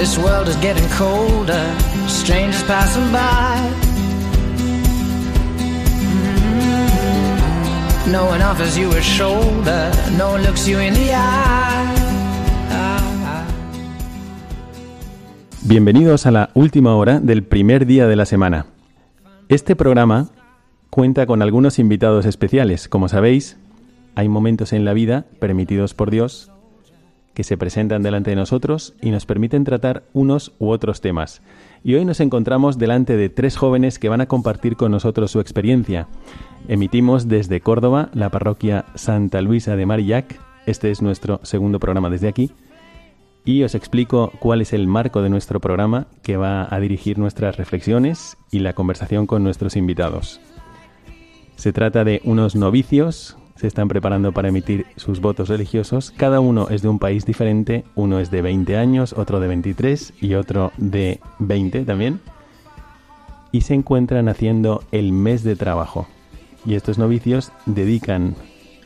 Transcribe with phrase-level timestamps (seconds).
[0.00, 1.62] This world is getting colder,
[2.08, 3.60] strangers passing by.
[15.64, 18.64] Bienvenidos a la última hora del primer día de la semana.
[19.50, 20.30] Este programa
[20.88, 22.88] cuenta con algunos invitados especiales.
[22.88, 23.58] Como sabéis,
[24.14, 26.49] hay momentos en la vida permitidos por Dios
[27.34, 31.42] que se presentan delante de nosotros y nos permiten tratar unos u otros temas.
[31.82, 35.40] Y hoy nos encontramos delante de tres jóvenes que van a compartir con nosotros su
[35.40, 36.08] experiencia.
[36.68, 40.40] Emitimos desde Córdoba, la parroquia Santa Luisa de Marillac.
[40.66, 42.52] Este es nuestro segundo programa desde aquí.
[43.44, 47.56] Y os explico cuál es el marco de nuestro programa que va a dirigir nuestras
[47.56, 50.40] reflexiones y la conversación con nuestros invitados.
[51.56, 56.14] Se trata de unos novicios se están preparando para emitir sus votos religiosos.
[56.16, 60.14] Cada uno es de un país diferente, uno es de 20 años, otro de 23
[60.18, 62.20] y otro de 20 también.
[63.52, 66.08] Y se encuentran haciendo el mes de trabajo.
[66.64, 68.34] Y estos novicios dedican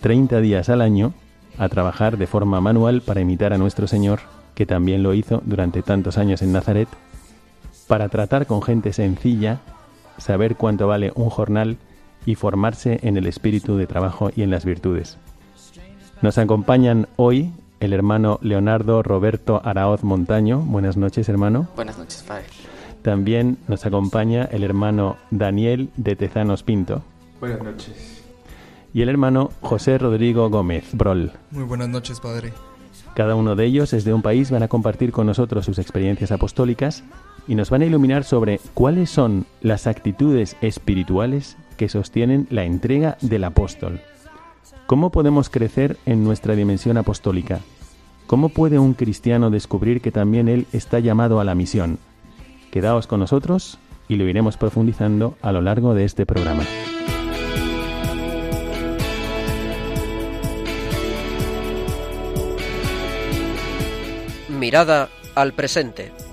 [0.01, 1.15] 30 días al año
[1.57, 4.19] a trabajar de forma manual para imitar a nuestro Señor,
[4.57, 6.89] que también lo hizo durante tantos años en Nazaret,
[7.87, 9.61] para tratar con gente sencilla,
[10.19, 11.77] saber cuánto vale un jornal
[12.27, 15.19] y formarse en el espíritu de trabajo y en las virtudes.
[16.23, 20.61] Nos acompañan hoy el hermano Leonardo Roberto Araoz Montaño.
[20.61, 21.69] Buenas noches, hermano.
[21.77, 22.45] Buenas noches, padre.
[23.03, 27.03] También nos acompaña el hermano Daniel de Tezanos Pinto.
[27.41, 28.23] Buenas noches.
[28.95, 31.33] Y el hermano José Rodrigo Gómez Brol.
[31.51, 32.53] Muy buenas noches, padre.
[33.15, 36.33] Cada uno de ellos es de un país, van a compartir con nosotros sus experiencias
[36.33, 37.05] apostólicas
[37.47, 43.17] y nos van a iluminar sobre cuáles son las actitudes espirituales que sostienen la entrega
[43.21, 44.01] del apóstol.
[44.87, 47.61] ¿Cómo podemos crecer en nuestra dimensión apostólica?
[48.27, 51.99] ¿Cómo puede un cristiano descubrir que también él está llamado a la misión?
[52.71, 56.65] Quedaos con nosotros y lo iremos profundizando a lo largo de este programa.
[64.49, 66.24] Mirada al presente.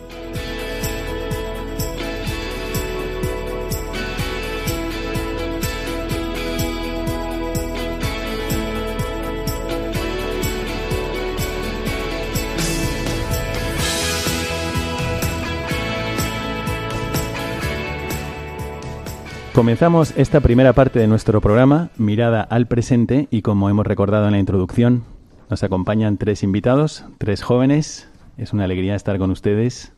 [19.53, 24.31] Comenzamos esta primera parte de nuestro programa, Mirada al presente, y como hemos recordado en
[24.31, 25.03] la introducción,
[25.49, 28.09] nos acompañan tres invitados, tres jóvenes.
[28.37, 29.91] Es una alegría estar con ustedes.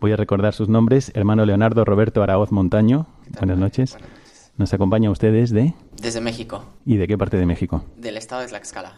[0.00, 1.12] Voy a recordar sus nombres.
[1.14, 3.06] Hermano Leonardo Roberto Araoz Montaño.
[3.38, 3.96] Buenas noches.
[4.56, 5.74] Nos acompaña ustedes de...
[6.02, 7.84] Desde México, ¿Y de qué parte de México?
[7.96, 8.94] del estado de Tlaxcala.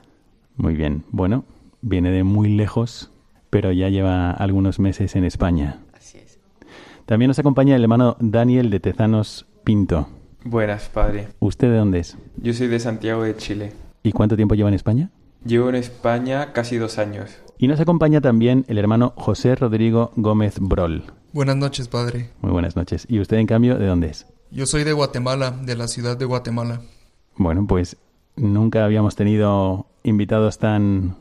[0.56, 1.04] Muy bien.
[1.10, 1.44] Bueno,
[1.82, 3.10] viene de muy lejos,
[3.50, 5.80] pero ya lleva algunos meses en España.
[5.94, 6.38] Así es.
[7.04, 10.08] También nos acompaña el hermano Daniel de Tezanos Pinto.
[10.44, 11.28] Buenas, padre.
[11.38, 12.16] ¿Usted de dónde es?
[12.36, 13.72] Yo soy de Santiago de Chile.
[14.02, 15.10] ¿Y cuánto tiempo lleva en España?
[15.44, 17.38] Llevo en España casi dos años.
[17.58, 21.04] Y nos acompaña también el hermano José Rodrigo Gómez Brol.
[21.32, 22.30] Buenas noches, padre.
[22.40, 23.06] Muy buenas noches.
[23.08, 24.26] ¿Y usted, en cambio, de dónde es?
[24.50, 26.80] Yo soy de Guatemala, de la ciudad de Guatemala.
[27.36, 27.96] Bueno, pues
[28.36, 31.16] nunca habíamos tenido invitados tan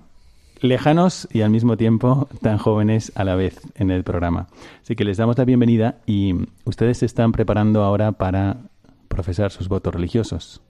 [0.61, 4.47] lejanos y al mismo tiempo tan jóvenes a la vez en el programa.
[4.81, 6.35] Así que les damos la bienvenida y
[6.65, 8.57] ustedes se están preparando ahora para
[9.07, 10.61] profesar sus votos religiosos.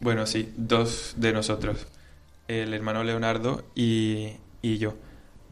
[0.00, 1.86] Bueno, sí, dos de nosotros.
[2.48, 4.94] El hermano Leonardo y, y yo.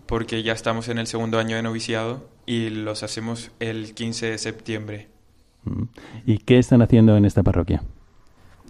[0.06, 4.38] Porque ya estamos en el segundo año de noviciado y los hacemos el 15 de
[4.38, 5.08] septiembre.
[5.64, 5.84] Mm.
[6.26, 7.82] ¿Y qué están haciendo en esta parroquia?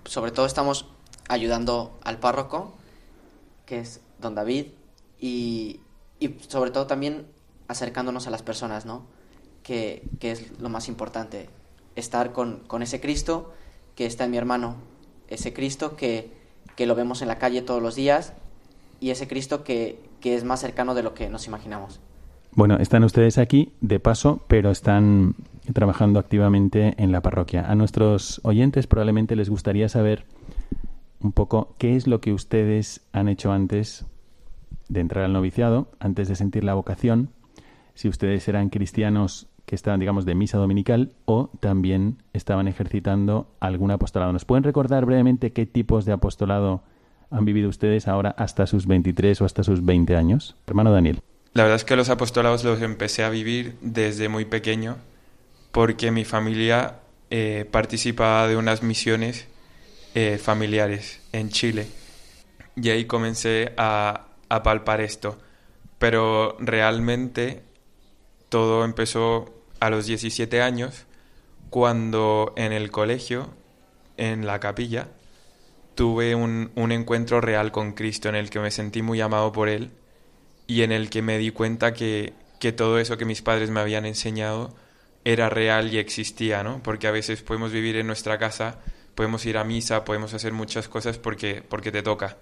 [0.04, 0.86] Sobre todo estamos
[1.28, 2.76] ayudando al párroco
[3.66, 4.66] que es don David,
[5.24, 5.80] y,
[6.20, 7.24] y sobre todo también
[7.66, 9.06] acercándonos a las personas, ¿no?
[9.62, 11.48] Que, que es lo más importante,
[11.96, 13.50] estar con, con ese Cristo
[13.94, 14.76] que está en mi hermano,
[15.28, 16.30] ese Cristo que,
[16.76, 18.34] que lo vemos en la calle todos los días
[19.00, 22.00] y ese Cristo que, que es más cercano de lo que nos imaginamos.
[22.52, 25.36] Bueno, están ustedes aquí de paso, pero están
[25.72, 27.64] trabajando activamente en la parroquia.
[27.66, 30.26] A nuestros oyentes probablemente les gustaría saber
[31.20, 34.04] un poco qué es lo que ustedes han hecho antes
[34.88, 37.30] de entrar al noviciado, antes de sentir la vocación,
[37.94, 43.90] si ustedes eran cristianos que estaban, digamos, de misa dominical o también estaban ejercitando algún
[43.90, 44.32] apostolado.
[44.32, 46.82] ¿Nos pueden recordar brevemente qué tipos de apostolado
[47.30, 50.56] han vivido ustedes ahora hasta sus 23 o hasta sus 20 años?
[50.66, 51.20] Hermano Daniel.
[51.54, 54.96] La verdad es que los apostolados los empecé a vivir desde muy pequeño
[55.72, 56.96] porque mi familia
[57.30, 59.48] eh, participaba de unas misiones
[60.14, 61.86] eh, familiares en Chile
[62.76, 65.38] y ahí comencé a, a palpar esto.
[65.98, 67.62] Pero realmente
[68.48, 71.06] todo empezó a los 17 años
[71.70, 73.50] cuando en el colegio,
[74.16, 75.08] en la capilla,
[75.94, 79.68] tuve un, un encuentro real con Cristo en el que me sentí muy amado por
[79.68, 79.90] Él
[80.66, 83.80] y en el que me di cuenta que, que todo eso que mis padres me
[83.80, 84.74] habían enseñado
[85.24, 86.82] era real y existía, ¿no?
[86.82, 88.78] Porque a veces podemos vivir en nuestra casa,
[89.14, 92.36] podemos ir a misa, podemos hacer muchas cosas porque, porque te toca.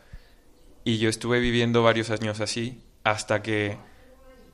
[0.84, 3.76] Y yo estuve viviendo varios años así hasta que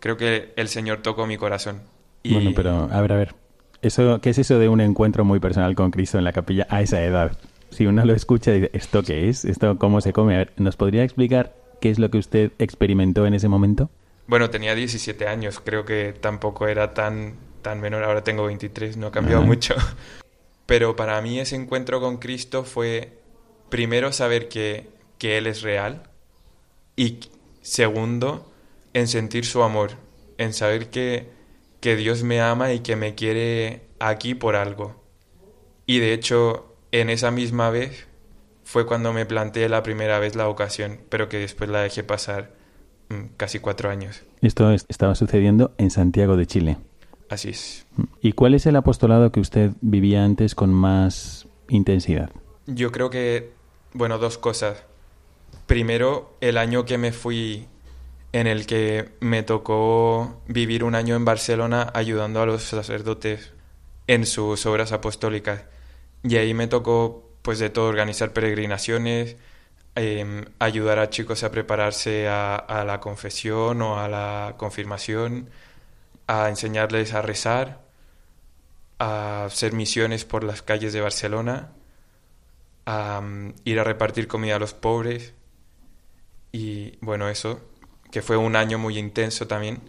[0.00, 1.82] creo que el Señor tocó mi corazón.
[2.22, 3.34] Y Bueno, pero a ver, a ver.
[3.80, 6.82] Eso, ¿Qué es eso de un encuentro muy personal con Cristo en la capilla a
[6.82, 7.38] esa edad?
[7.70, 9.44] Si uno lo escucha y dice, ¿esto qué es?
[9.44, 10.34] ¿Esto cómo se come?
[10.34, 13.90] A ver, ¿nos podría explicar qué es lo que usted experimentó en ese momento?
[14.26, 19.06] Bueno, tenía 17 años, creo que tampoco era tan, tan menor, ahora tengo 23, no
[19.08, 19.46] ha cambiado Ajá.
[19.46, 19.74] mucho.
[20.66, 23.20] Pero para mí ese encuentro con Cristo fue
[23.70, 24.88] primero saber que,
[25.18, 26.02] que Él es real
[26.98, 27.20] y
[27.62, 28.50] segundo,
[28.92, 29.92] en sentir su amor,
[30.36, 31.30] en saber que,
[31.80, 34.96] que Dios me ama y que me quiere aquí por algo.
[35.86, 38.08] Y de hecho, en esa misma vez
[38.64, 42.52] fue cuando me planteé la primera vez la vocación, pero que después la dejé pasar
[43.10, 44.22] mm, casi cuatro años.
[44.42, 46.76] Esto es- estaba sucediendo en Santiago de Chile.
[47.30, 47.86] Así es.
[48.20, 52.30] ¿Y cuál es el apostolado que usted vivía antes con más intensidad?
[52.66, 53.52] Yo creo que,
[53.92, 54.84] bueno, dos cosas.
[55.66, 57.68] Primero, el año que me fui,
[58.32, 63.52] en el que me tocó vivir un año en Barcelona ayudando a los sacerdotes
[64.06, 65.64] en sus obras apostólicas.
[66.22, 69.36] Y ahí me tocó, pues, de todo, organizar peregrinaciones,
[69.94, 75.50] em, ayudar a chicos a prepararse a, la confesión o a la confirmación,
[76.26, 77.82] a enseñarles a rezar,
[78.98, 81.72] a hacer misiones por las calles de Barcelona
[82.86, 85.34] a mm, ir a repartir comida a los pobres
[86.52, 87.60] y bueno, eso,
[88.10, 89.80] que fue un año muy intenso también.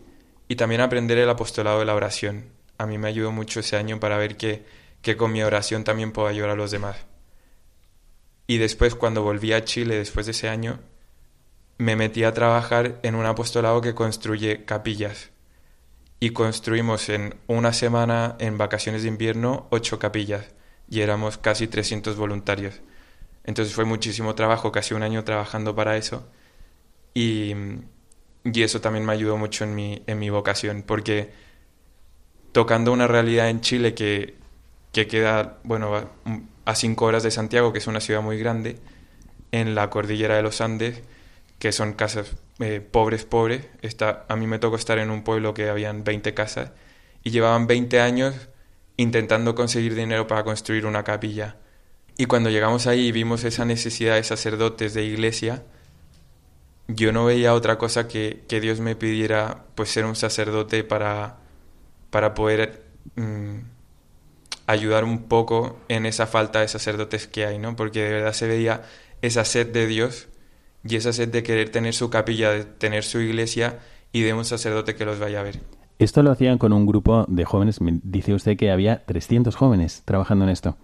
[0.47, 2.45] Y también aprender el apostolado de la oración.
[2.77, 4.65] A mí me ayudó mucho ese año para ver que,
[5.01, 6.97] que con mi oración también puedo ayudar a los demás.
[8.47, 10.79] Y después, cuando volví a Chile, después de ese año,
[11.77, 15.29] me metí a trabajar en un apostolado que construye capillas.
[16.19, 20.47] Y construimos en una semana, en vacaciones de invierno, ocho capillas.
[20.89, 22.81] Y éramos casi 300 voluntarios.
[23.43, 26.27] Entonces fue muchísimo trabajo, casi un año trabajando para eso.
[27.13, 27.53] Y,
[28.43, 31.31] y eso también me ayudó mucho en mi, en mi vocación, porque
[32.51, 34.35] tocando una realidad en Chile que,
[34.91, 36.09] que queda, bueno,
[36.65, 38.77] a, cinco horas de Santiago, que es una ciudad muy grande,
[39.51, 41.01] en la cordillera de los Andes,
[41.57, 43.65] que son casas eh, pobres, pobres.
[43.81, 46.71] Está, a mí me tocó estar en un pueblo que habían 20 casas
[47.23, 48.35] y llevaban 20 años
[48.97, 51.57] intentando conseguir dinero para construir una capilla.
[52.17, 55.63] Y cuando llegamos ahí y vimos esa necesidad de sacerdotes de iglesia,
[56.89, 61.37] yo no veía otra cosa que, que Dios me pidiera pues ser un sacerdote para,
[62.09, 62.83] para poder
[63.15, 63.59] mm,
[64.65, 67.75] ayudar un poco en esa falta de sacerdotes que hay, ¿no?
[67.75, 68.81] Porque de verdad se veía
[69.21, 70.29] esa sed de Dios
[70.83, 73.79] y esa sed de querer tener su capilla, de tener su iglesia
[74.11, 75.59] y de un sacerdote que los vaya a ver.
[75.99, 77.81] Esto lo hacían con un grupo de jóvenes.
[77.81, 80.77] Me dice usted que había 300 jóvenes trabajando en esto.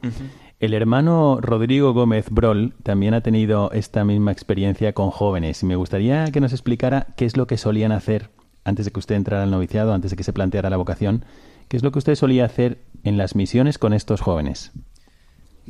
[0.60, 5.62] El hermano Rodrigo Gómez Brol también ha tenido esta misma experiencia con jóvenes.
[5.62, 8.30] Y me gustaría que nos explicara qué es lo que solían hacer
[8.64, 11.26] antes de que usted entrara al noviciado, antes de que se planteara la vocación.
[11.68, 14.72] ¿Qué es lo que usted solía hacer en las misiones con estos jóvenes?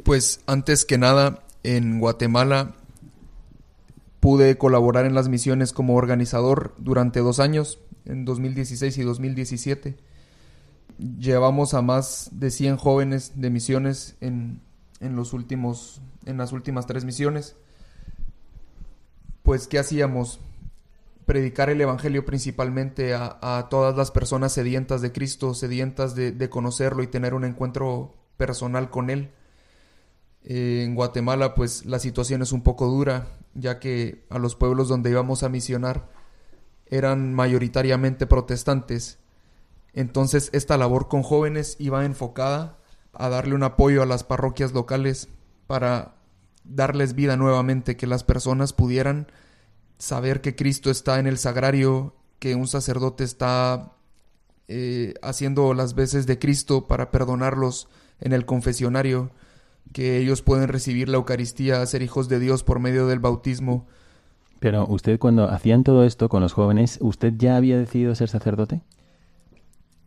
[0.04, 2.76] Pues antes que nada, en Guatemala
[4.20, 9.98] pude colaborar en las misiones como organizador durante dos años, en 2016 y 2017.
[11.20, 14.62] Llevamos a más de 100 jóvenes de misiones en,
[15.00, 17.56] en los últimos, en las últimas tres misiones.
[19.44, 20.40] pues, ¿qué hacíamos?
[21.26, 27.08] Predicar el Evangelio principalmente a, todas las personas sedientas de Cristo, sedientas de, conocerlo y
[27.08, 29.32] tener un encuentro personal con Él.
[30.44, 34.88] Eh, en Guatemala, pues, la situación es un poco dura, ya que a los pueblos
[34.88, 36.10] donde íbamos a misionar
[36.88, 39.18] eran mayoritariamente protestantes.
[39.94, 42.78] Entonces, esta labor con jóvenes iba enfocada
[43.18, 45.30] a darle un apoyo a las parroquias locales
[45.68, 46.16] para
[46.64, 49.28] darles vida nuevamente, que las personas pudieran
[49.98, 53.94] saber que Cristo está en el sagrario, que un sacerdote está
[54.68, 57.88] eh, haciendo las veces de Cristo para perdonarlos
[58.20, 59.32] en el confesionario,
[59.94, 63.88] que ellos pueden recibir la Eucaristía, ser hijos de Dios por medio del bautismo.
[64.60, 68.82] Pero usted cuando hacían todo esto con los jóvenes, ¿usted ya había decidido ser sacerdote?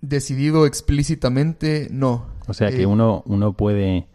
[0.00, 2.26] Decidido explícitamente, no.
[2.48, 4.08] O sea que eh, uno, uno puede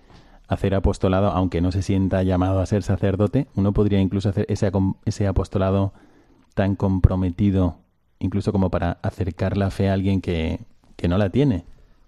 [0.47, 4.71] hacer apostolado, aunque no se sienta llamado a ser sacerdote, uno podría incluso hacer ese,
[5.05, 5.93] ese apostolado
[6.53, 7.79] tan comprometido,
[8.19, 10.59] incluso como para acercar la fe a alguien que,
[10.95, 11.65] que no la tiene.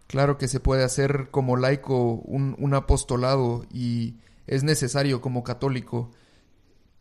[0.08, 4.15] Claro que se puede hacer como laico un, un apostolado y
[4.48, 6.12] es necesario como católico.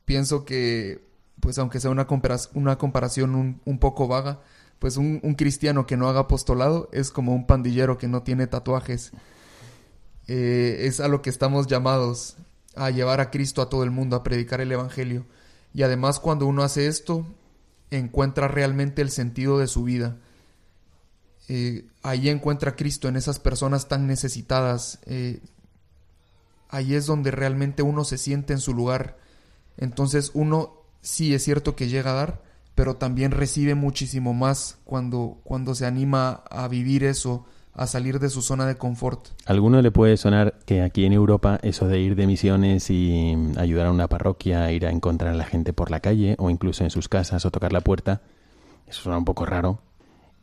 [0.05, 1.03] Pienso que,
[1.41, 2.07] pues aunque sea una,
[2.55, 4.41] una comparación un, un, poco vaga,
[4.85, 9.13] pues un, cristiano que no haga apostolado es como un pandillero que no tiene tatuajes.
[10.27, 12.37] Eh, es a lo que estamos llamados
[12.77, 15.25] a llevar a Cristo a todo el mundo, a predicar el Evangelio.
[15.73, 17.27] Y además cuando uno hace esto,
[17.91, 20.19] encuentra realmente el sentido de su vida.
[21.49, 24.99] Eh, ahí encuentra Cristo en esas personas tan necesitadas.
[25.07, 25.41] Eh,
[26.69, 29.17] ahí es donde realmente uno se siente en su lugar.
[29.79, 35.39] Entonces uno sí es cierto que llega a dar, pero también recibe muchísimo más cuando,
[35.45, 39.29] cuando se anima a vivir eso, a salir de su zona de confort.
[39.47, 43.37] ¿A alguno le puede sonar que aquí en Europa eso de ir de misiones y
[43.57, 46.85] ayudar a una parroquia, ir a encontrar a la gente por la calle o incluso
[46.85, 48.23] en sus casas o tocar la puerta,
[48.87, 49.79] eso suena un poco raro.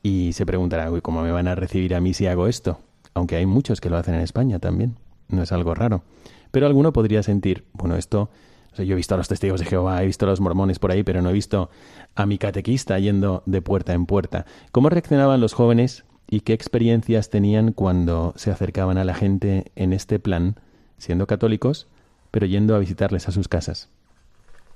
[0.04, 2.80] Y se preguntará, uy, ¿cómo me van a recibir a mí si hago esto?
[3.14, 4.96] Aunque hay muchos que lo hacen en España también,
[5.30, 6.04] no es algo raro.
[6.52, 8.30] Pero alguno podría sentir, bueno, esto,
[8.78, 11.04] yo he visto a los testigos de Jehová, he visto a los mormones por ahí,
[11.04, 11.70] pero no he visto
[12.16, 14.46] a mi catequista yendo de puerta en puerta.
[14.72, 19.92] ¿Cómo reaccionaban los jóvenes y qué experiencias tenían cuando se acercaban a la gente en
[19.92, 20.56] este plan,
[20.98, 21.88] siendo católicos,
[22.32, 23.90] pero yendo a visitarles a sus casas.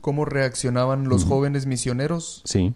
[0.01, 2.41] ¿Cómo reaccionaban los jóvenes misioneros?
[2.43, 2.73] Sí.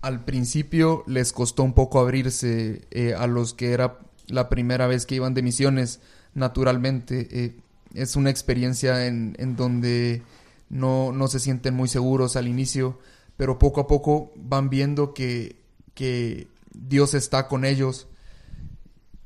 [0.00, 5.04] Al principio les costó un poco abrirse eh, a los que era la primera vez
[5.04, 6.00] que iban de misiones,
[6.34, 7.28] naturalmente.
[7.32, 7.56] Eh,
[7.94, 10.22] es una experiencia en, en donde
[10.70, 12.98] no, no, se sienten muy seguros al inicio,
[13.36, 15.56] pero poco a poco van viendo que,
[15.94, 18.08] que Dios está con ellos.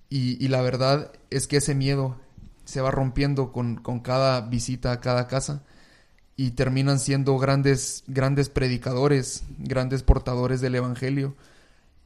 [0.09, 2.17] Y, la verdad es que ese miedo
[2.65, 5.63] se va rompiendo con, cada visita a cada casa
[6.37, 11.35] y terminan siendo grandes, grandes predicadores, grandes portadores del Evangelio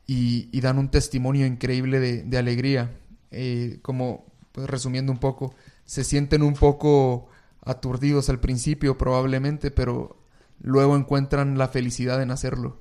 [0.06, 2.90] y, dan un testimonio increíble de, alegría.
[3.30, 5.54] Eh, como pues, resumiendo un poco,
[5.84, 7.28] se sienten un poco
[7.62, 10.16] aturdidos al principio probablemente, pero
[10.60, 12.76] luego encuentran la felicidad en hacerlo.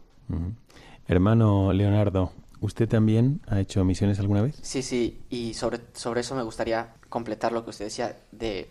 [1.08, 2.32] Hermano Leonardo,
[2.62, 4.56] ¿Usted también ha hecho misiones alguna vez?
[4.62, 8.70] Sí, sí, y sobre, sobre eso me gustaría completar lo que usted decía de,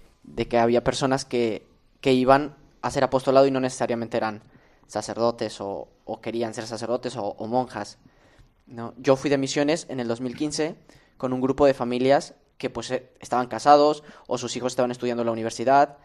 [0.49, 1.67] que había personas que,
[2.03, 4.43] que, iban a ser apostolado y no necesariamente eran
[4.87, 5.89] sacerdotes o,
[6.21, 7.97] querían ser sacerdotes o, monjas.
[8.67, 8.93] ¿no?
[8.99, 10.77] Yo fui de misiones en el 2015
[11.17, 15.23] con un grupo de familias que pues eh, estaban casados o sus hijos estaban estudiando
[15.23, 15.97] en la universidad.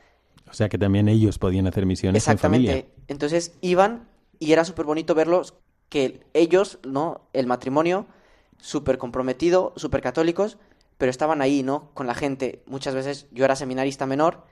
[0.49, 2.85] O sea que también ellos podían hacer misiones en familia.
[3.07, 4.07] Entonces iban
[4.39, 5.55] y era súper bonito verlos
[5.89, 7.21] que ellos, ¿no?
[7.33, 8.07] El matrimonio,
[8.57, 10.57] súper comprometido, súper católicos,
[10.97, 11.89] pero estaban ahí, ¿no?
[11.93, 12.63] Con la gente.
[12.65, 14.43] Muchas veces yo era seminarista menor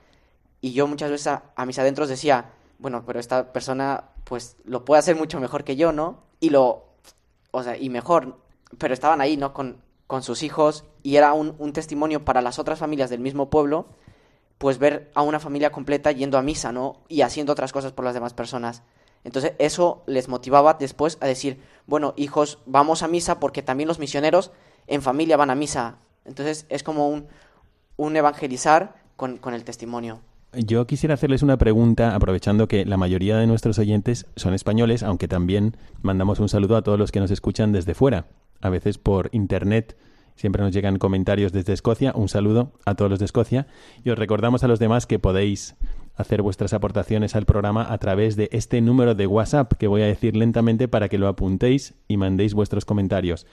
[0.60, 5.00] y yo muchas veces a, mis adentros decía, bueno, pero esta persona pues lo puede
[5.00, 6.24] hacer mucho mejor que yo, ¿no?
[6.40, 6.86] Y lo,
[7.52, 8.38] o sea, y mejor,
[8.78, 9.54] pero estaban ahí, ¿no?
[9.54, 13.50] Con, con sus hijos y era un, un testimonio para las otras familias del mismo
[13.50, 13.88] pueblo,
[14.62, 17.02] pues ver a una familia completa yendo a misa, ¿no?
[17.10, 18.84] Y haciendo otras cosas por las demás personas.
[19.24, 23.98] Entonces eso les motivaba después a decir, bueno, hijos, vamos a misa porque también los
[23.98, 24.52] misioneros
[24.86, 25.96] en familia van a misa.
[26.26, 27.26] Entonces es como un,
[27.98, 30.22] un evangelizar con, con el testimonio.
[30.54, 35.28] Yo quisiera hacerles una pregunta, aprovechando que la mayoría de nuestros oyentes son españoles, aunque
[35.28, 38.28] también mandamos un saludo a todos los que nos escuchan desde fuera,
[38.62, 39.98] a veces por internet.
[40.36, 42.14] Siempre nos llegan comentarios desde Escocia.
[42.16, 43.68] Un saludo a todos los de Escocia.
[44.04, 45.76] Y os recordamos a los demás que podéis
[46.16, 50.08] hacer vuestras aportaciones al programa a través de este número de WhatsApp que voy a
[50.08, 53.46] decir lentamente para que lo apuntéis y mandéis vuestros comentarios.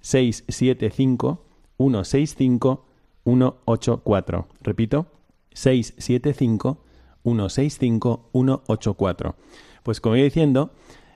[0.00, 1.44] 675
[1.78, 2.86] 165
[3.24, 4.48] 184.
[4.62, 5.06] Repito,
[5.52, 6.84] 675
[7.24, 9.36] 165 184.
[9.82, 10.72] Pues como iba diciendo,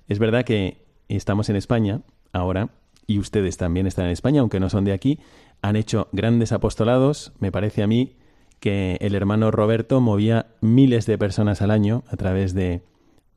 [0.09, 2.71] es verdad que estamos en España ahora
[3.07, 5.21] y ustedes también están en España, aunque no son de aquí,
[5.63, 7.33] han hecho grandes apostolados.
[7.39, 8.17] Me parece a mí
[8.61, 12.83] que el hermano Roberto movía miles de personas al año a través de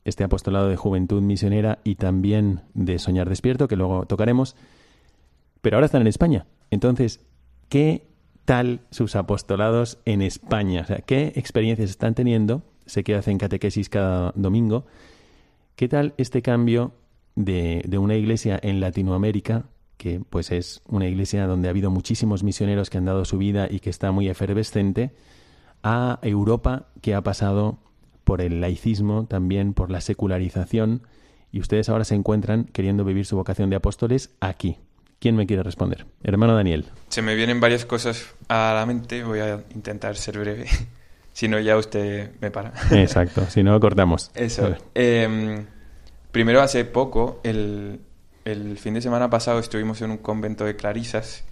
[0.06, 4.56] este apostolado de juventud misionera y también de Soñar Despierto, que luego tocaremos.
[5.62, 6.48] Pero ahora están en España.
[6.72, 7.26] Entonces,
[7.68, 8.08] ¿qué
[8.46, 10.82] tal sus apostolados en España?
[10.82, 12.64] O sea, ¿qué experiencias están teniendo?
[12.86, 14.86] Sé que hacen catequesis cada domingo.
[15.76, 16.94] ¿Qué tal este cambio
[17.40, 19.66] de, de una iglesia en Latinoamérica
[20.00, 23.68] que pues es una iglesia donde ha habido muchísimos misioneros que han dado su vida
[23.70, 25.12] y que está muy efervescente,
[25.84, 27.80] a Europa que ha pasado
[28.24, 31.02] por el laicismo, también por la secularización,
[31.52, 34.78] y ustedes ahora se encuentran queriendo vivir su vocación de apóstoles aquí.
[35.20, 36.06] ¿Quién me quiere responder?
[36.24, 36.86] Hermano Daniel.
[37.10, 40.66] Se me vienen varias cosas a la mente, voy a intentar ser breve.
[41.34, 42.72] si no, ya usted me para.
[42.92, 44.32] Exacto, si no, cortamos.
[44.34, 44.78] Eso.
[44.96, 45.66] Eh,
[46.32, 48.02] primero, hace poco, el,
[48.46, 51.44] el fin de semana pasado estuvimos en un convento de clarisas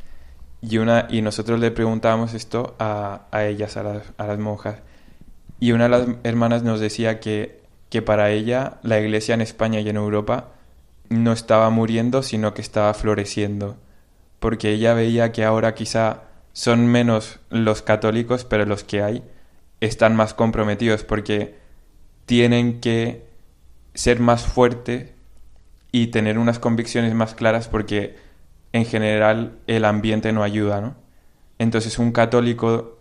[0.62, 4.82] y, una, y nosotros le preguntábamos esto a, a ellas, a las, a las, monjas.
[5.60, 9.80] Y una de las hermanas nos decía que, que para ella la iglesia en España
[9.80, 10.50] y en Europa
[11.10, 13.78] no estaba muriendo, sino que estaba floreciendo.
[14.40, 19.24] Porque ella veía que ahora quizá son menos los católicos, pero los que hay
[19.80, 21.56] están más comprometidos porque
[22.26, 23.27] tienen que
[23.98, 25.10] ser más fuertes
[25.92, 28.16] y tener unas convicciones más claras porque
[28.72, 30.96] en general el ambiente no ayuda, ¿no?
[31.58, 33.00] Entonces un católico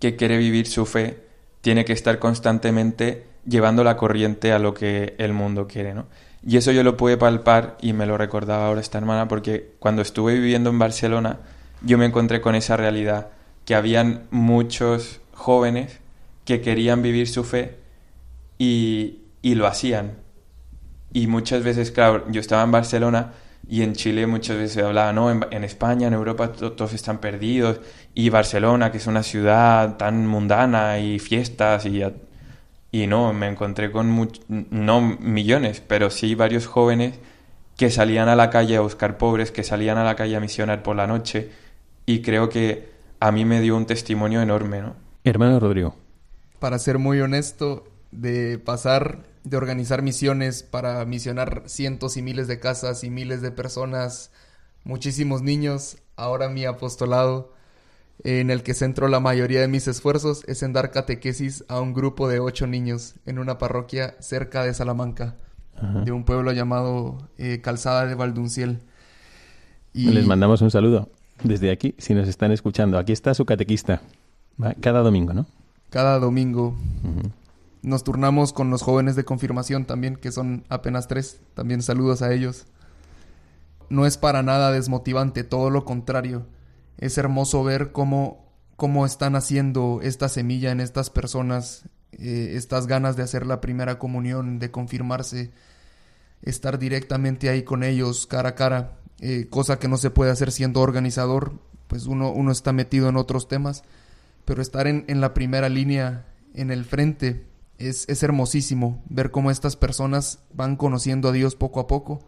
[0.00, 1.22] que quiere vivir su fe
[1.60, 6.06] tiene que estar constantemente llevando la corriente a lo que el mundo quiere, ¿no?
[6.42, 10.00] Y eso yo lo pude palpar y me lo recordaba ahora esta hermana porque cuando
[10.00, 11.40] estuve viviendo en Barcelona
[11.82, 13.28] yo me encontré con esa realidad
[13.66, 15.98] que habían muchos jóvenes
[16.46, 17.76] que querían vivir su fe
[18.56, 20.16] y, y lo hacían,
[21.12, 23.34] y muchas veces, claro, yo estaba en Barcelona
[23.68, 27.80] y en Chile muchas veces se hablaba, no, en, España, en Europa todos están perdidos
[28.12, 32.02] y Barcelona, que es una ciudad tan mundana y fiestas y,
[32.90, 37.20] y no, me encontré con no millones, pero sí varios jóvenes
[37.76, 40.82] que salían a la calle a buscar pobres, que salían a la calle a misionar
[40.82, 41.52] por la noche
[42.04, 42.88] y creo que
[43.20, 44.96] a mí me dio un testimonio enorme, ¿no?
[45.22, 45.94] Hermano Rodrigo.
[46.58, 52.58] Para ser muy honesto, de pasar de organizar misiones para misionar cientos y miles de
[52.58, 54.32] casas y miles de personas,
[54.82, 55.98] muchísimos niños.
[56.16, 57.52] Ahora mi apostolado,
[58.24, 61.94] en el que centro la mayoría de mis esfuerzos, es en dar catequesis a un
[61.94, 65.36] grupo de ocho niños en una parroquia cerca de Salamanca,
[66.04, 68.80] de un pueblo llamado eh, Calzada de Valdunciel.
[69.92, 70.10] Y...
[70.10, 71.08] Les mandamos un saludo
[71.44, 72.98] desde aquí, si nos están escuchando.
[72.98, 74.02] Aquí está su catequista,
[74.80, 75.46] cada domingo, ¿no?
[75.90, 76.74] Cada domingo.
[77.86, 81.38] Nos turnamos con los jóvenes de confirmación también, que son apenas tres.
[81.54, 82.66] También saludos a ellos.
[83.90, 86.48] No es para nada desmotivante, todo lo contrario.
[86.98, 93.14] Es hermoso ver cómo, cómo están haciendo esta semilla en estas personas, eh, estas ganas
[93.14, 95.52] de hacer la primera comunión, de confirmarse,
[96.42, 100.50] estar directamente ahí con ellos, cara a cara, eh, cosa que no se puede hacer
[100.50, 103.84] siendo organizador, pues uno, uno está metido en otros temas,
[104.44, 107.46] pero estar en, en la primera línea, en el frente,
[107.78, 112.20] es, es, hermosísimo ver cómo estas personas van conociendo a Dios poco a poco.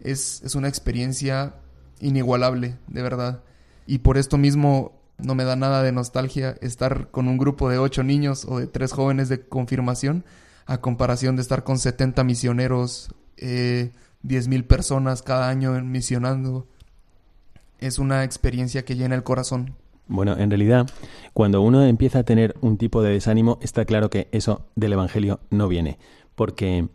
[0.00, 1.54] Es, es una experiencia
[2.00, 3.42] inigualable, de verdad.
[3.86, 7.78] Y por esto mismo no me da nada de nostalgia estar con un grupo de
[7.78, 10.24] ocho niños o de tres jóvenes de confirmación
[10.66, 16.66] a comparación de estar con 70 misioneros, eh, mil personas cada año misionando.
[17.78, 19.76] Es una experiencia que llena el corazón.
[20.08, 20.88] Bueno, en realidad,
[21.32, 25.40] cuando uno empieza a tener un tipo de desánimo, está claro que eso del Evangelio
[25.50, 25.98] no viene,
[26.34, 26.88] porque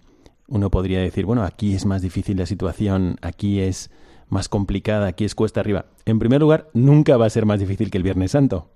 [0.48, 3.90] uno podría decir, bueno, aquí es más difícil la situación, aquí es
[4.30, 5.86] más complicada, aquí es cuesta arriba.
[6.06, 8.70] En primer lugar, nunca va a ser más difícil que el Viernes Santo,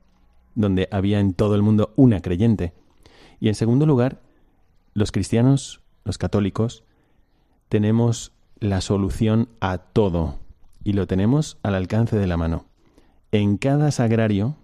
[0.56, 2.74] donde había en todo el mundo una creyente.
[3.40, 4.22] Y en segundo lugar,
[4.94, 6.84] los cristianos, los católicos,
[7.70, 10.40] tenemos la solución a todo
[10.84, 12.71] y lo tenemos al alcance de la mano
[13.32, 14.58] en cada sagrario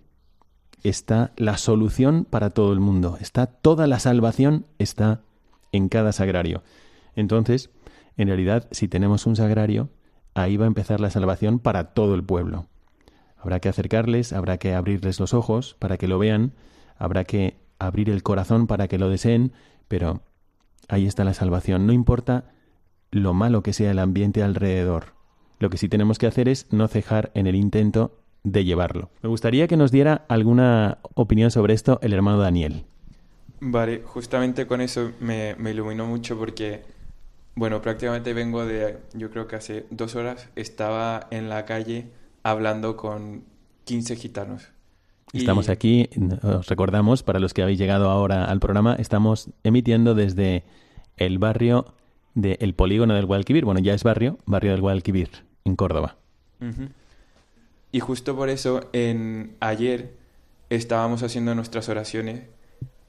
[0.83, 3.17] está la solución para todo el mundo.
[3.19, 5.21] Está toda la salvación está
[5.71, 6.63] en cada sagrario.
[7.15, 7.69] Entonces,
[8.15, 9.89] en realidad, si tenemos un sagrario,
[10.33, 12.67] ahí va a empezar la salvación para todo el pueblo.
[13.37, 16.53] Habrá que acercarles, habrá que abrirles los ojos para que lo vean,
[16.97, 19.53] habrá que abrir el corazón para que lo deseen,
[19.87, 20.21] pero
[20.87, 21.85] ahí está la salvación.
[21.85, 22.51] No importa
[23.11, 25.13] lo malo que sea el ambiente alrededor.
[25.59, 28.19] Lo que sí tenemos que hacer es no cejar en el intento
[28.51, 29.09] de llevarlo.
[29.21, 32.85] Me gustaría que nos diera alguna opinión sobre esto el hermano Daniel.
[33.59, 36.81] Vale, justamente con eso me, me iluminó mucho porque,
[37.55, 42.05] bueno, prácticamente vengo de, yo creo que hace dos horas estaba en la calle
[42.43, 43.43] hablando con
[43.85, 44.69] 15 gitanos.
[45.33, 46.09] Y- Estamos aquí,
[46.43, 50.63] os recordamos, para los que habéis llegado ahora al programa, estamos emitiendo desde
[51.17, 51.85] el barrio
[52.35, 53.65] del polígono del Guadalquivir.
[53.65, 55.29] Bueno, ya es barrio, barrio del Guadalquivir,
[55.65, 56.15] en Córdoba.
[57.91, 60.13] Y justo por eso, en ayer
[60.69, 62.43] estábamos haciendo nuestras oraciones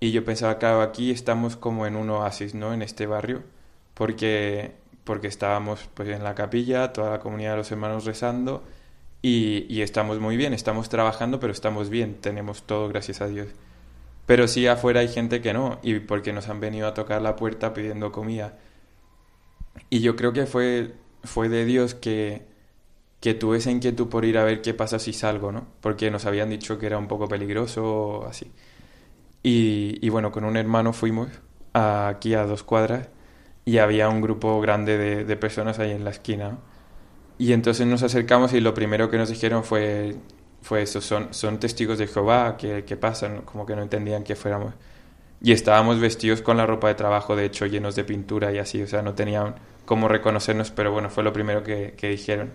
[0.01, 2.73] y yo pensaba, claro, aquí estamos como en un oasis, ¿no?
[2.73, 3.43] En este barrio,
[3.95, 4.73] porque,
[5.05, 8.63] porque estábamos pues en la capilla, toda la comunidad de los hermanos rezando
[9.23, 13.49] y, y estamos muy bien, estamos trabajando, pero estamos bien, tenemos todo, gracias a Dios.
[14.27, 17.35] Pero sí afuera hay gente que no, y porque nos han venido a tocar la
[17.35, 18.59] puerta pidiendo comida.
[19.91, 22.47] Y yo creo que fue, fue de Dios que,
[23.21, 25.67] que tuve esa inquietud por ir a ver qué pasa si salgo, ¿no?
[25.81, 28.53] Porque nos habían dicho que era un poco peligroso así.
[29.43, 31.29] Y, bueno, con un hermano fuimos
[31.73, 33.09] aquí a dos cuadras
[33.65, 36.59] y había un grupo grande de, de personas ahí en la esquina.
[37.39, 40.17] Y entonces nos acercamos y lo primero que nos dijeron fue,
[40.61, 43.43] fue eso, son, son testigos de Jehová, ¿qué, qué pasa?
[43.45, 44.75] Como que no entendían que fuéramos.
[45.41, 48.83] Y estábamos vestidos con la ropa de trabajo, de hecho, llenos de pintura y así,
[48.83, 49.55] o sea, no tenían
[49.85, 52.51] cómo reconocernos, pero bueno, fue lo primero que, que dijeron.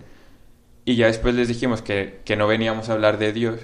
[0.84, 3.60] Y ya después les dijimos que, que no veníamos a hablar de Dios,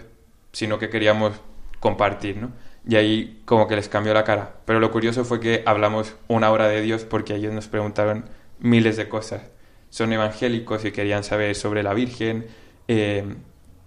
[0.52, 1.40] sino que queríamos
[1.80, 2.52] compartir, ¿no?
[2.86, 4.56] Y ahí como que les cambió la cara.
[4.64, 8.24] Pero lo curioso fue que hablamos una hora de Dios porque ellos nos preguntaron
[8.58, 9.42] miles de cosas.
[9.90, 12.46] Son evangélicos y querían saber sobre la Virgen
[12.88, 13.36] eh,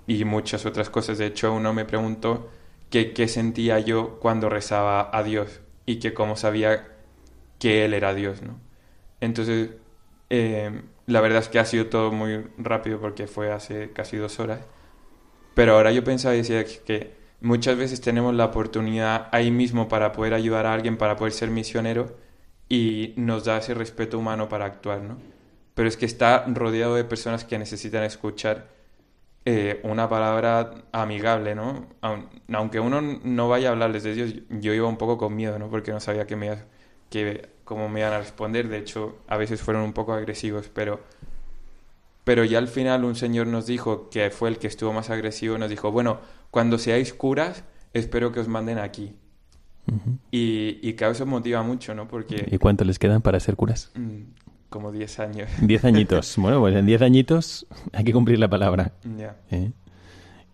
[0.05, 1.17] y muchas otras cosas.
[1.17, 2.51] De hecho, uno me preguntó
[2.89, 6.89] que qué sentía yo cuando rezaba a Dios y que cómo sabía
[7.59, 8.59] que Él era Dios, ¿no?
[9.21, 9.71] Entonces,
[10.29, 14.39] eh, la verdad es que ha sido todo muy rápido porque fue hace casi dos
[14.39, 14.61] horas.
[15.53, 20.11] Pero ahora yo pensaba y decía que muchas veces tenemos la oportunidad ahí mismo para
[20.11, 22.17] poder ayudar a alguien, para poder ser misionero
[22.69, 25.17] y nos da ese respeto humano para actuar, ¿no?
[25.75, 28.67] Pero es que está rodeado de personas que necesitan escuchar
[29.45, 31.87] eh, una palabra amigable, ¿no?
[32.01, 35.59] Aun- Aunque uno no vaya a hablarles de Dios, yo iba un poco con miedo,
[35.59, 35.69] ¿no?
[35.69, 36.51] Porque no sabía que me,
[37.63, 38.67] cómo me iban a responder.
[38.67, 41.01] De hecho, a veces fueron un poco agresivos, pero,
[42.23, 45.57] pero ya al final un señor nos dijo, que fue el que estuvo más agresivo,
[45.57, 46.19] nos dijo, bueno,
[46.51, 49.15] cuando seáis curas, espero que os manden aquí.
[50.31, 52.07] Y, y claro, eso motiva mucho, ¿no?
[52.07, 53.91] Porque ¿Y cuánto les quedan para ser curas?
[53.95, 54.21] mm,
[54.69, 55.49] como 10 años.
[55.61, 56.35] Diez añitos.
[56.37, 58.93] bueno, pues en diez añitos hay que cumplir la palabra.
[59.17, 59.35] ya.
[59.51, 59.71] ¿eh?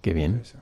[0.02, 0.40] Qué bien.
[0.42, 0.58] eso.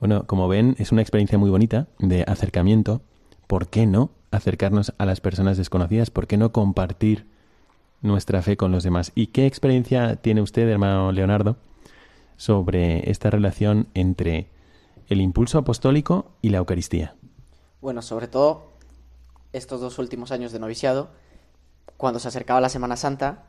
[0.00, 3.02] Bueno, como ven, es una experiencia muy bonita de acercamiento.
[3.46, 6.10] ¿Por qué no acercarnos a las personas desconocidas?
[6.10, 7.26] ¿Por qué no compartir
[8.02, 9.12] nuestra fe con los demás?
[9.14, 11.56] ¿Y qué experiencia tiene usted, hermano Leonardo,
[12.36, 14.48] sobre esta relación entre
[15.08, 17.14] el impulso apostólico y la Eucaristía?
[17.80, 18.72] Bueno, sobre todo
[19.52, 21.08] estos dos últimos años de noviciado,
[21.96, 23.44] cuando se acercaba la Semana Santa,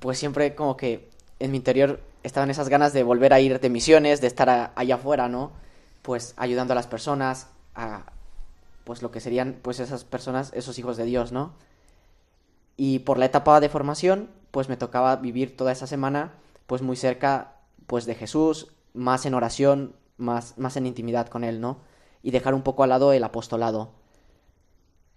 [0.00, 3.68] pues siempre como que en mi interior estaban esas ganas de volver a ir de
[3.68, 5.52] misiones, de estar allá afuera, ¿no?
[6.02, 8.11] Pues ayudando a las personas, a
[8.84, 11.54] pues lo que serían pues esas personas, esos hijos de Dios, ¿no?
[12.76, 16.34] Y por la etapa de formación, pues me tocaba vivir toda esa semana
[16.66, 21.60] pues muy cerca pues de Jesús, más en oración, más, más en intimidad con Él,
[21.60, 21.78] ¿no?
[22.22, 23.92] Y dejar un poco al lado el apostolado.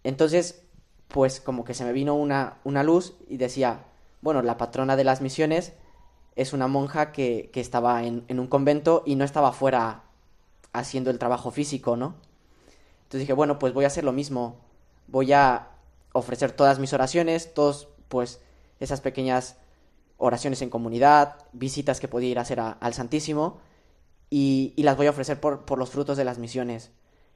[0.03, 0.63] Entonces,
[1.07, 3.85] pues como que se me vino una, una luz y decía,
[4.21, 5.73] bueno, la patrona de las misiones
[6.35, 10.03] es una monja que, que estaba en, en un convento y no estaba fuera
[10.73, 12.15] haciendo el trabajo físico, ¿no?
[13.15, 14.57] Entonces dije, bueno, pues voy a hacer lo mismo.
[15.07, 15.69] Voy a
[16.11, 18.41] ofrecer todas mis oraciones, todos, pues,
[18.81, 19.55] esas pequeñas
[20.17, 23.59] oraciones en comunidad, visitas que podía ir a hacer a- al Santísimo,
[24.29, 26.91] y, y las voy a ofrecer por, por los frutos de las misiones.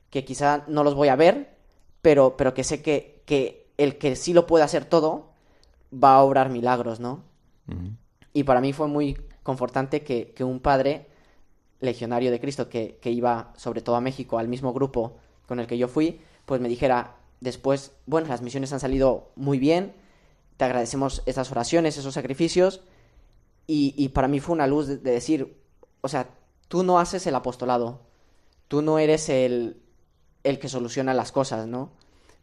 [0.10, 1.56] Que quizá no los voy a ver,
[2.02, 5.30] pero, pero que sé que, que el que sí lo puede hacer todo
[5.94, 7.24] va a obrar milagros, ¿no?
[8.34, 11.08] Y para mí fue muy confortante que, que un padre
[11.80, 15.16] legionario de Cristo que, que iba sobre todo a México, al mismo grupo
[15.50, 19.60] con el que yo fui, pues me dijera después, bueno, las misiones han salido muy
[19.60, 19.94] bien,
[20.56, 22.82] te agradecemos esas oraciones, esos sacrificios,
[23.72, 25.62] y, para mí fue una luz de, de decir,
[26.02, 26.30] o sea,
[26.70, 28.00] tú no haces el apostolado,
[28.68, 29.80] tú no eres el,
[30.44, 31.92] el que soluciona las cosas, ¿no?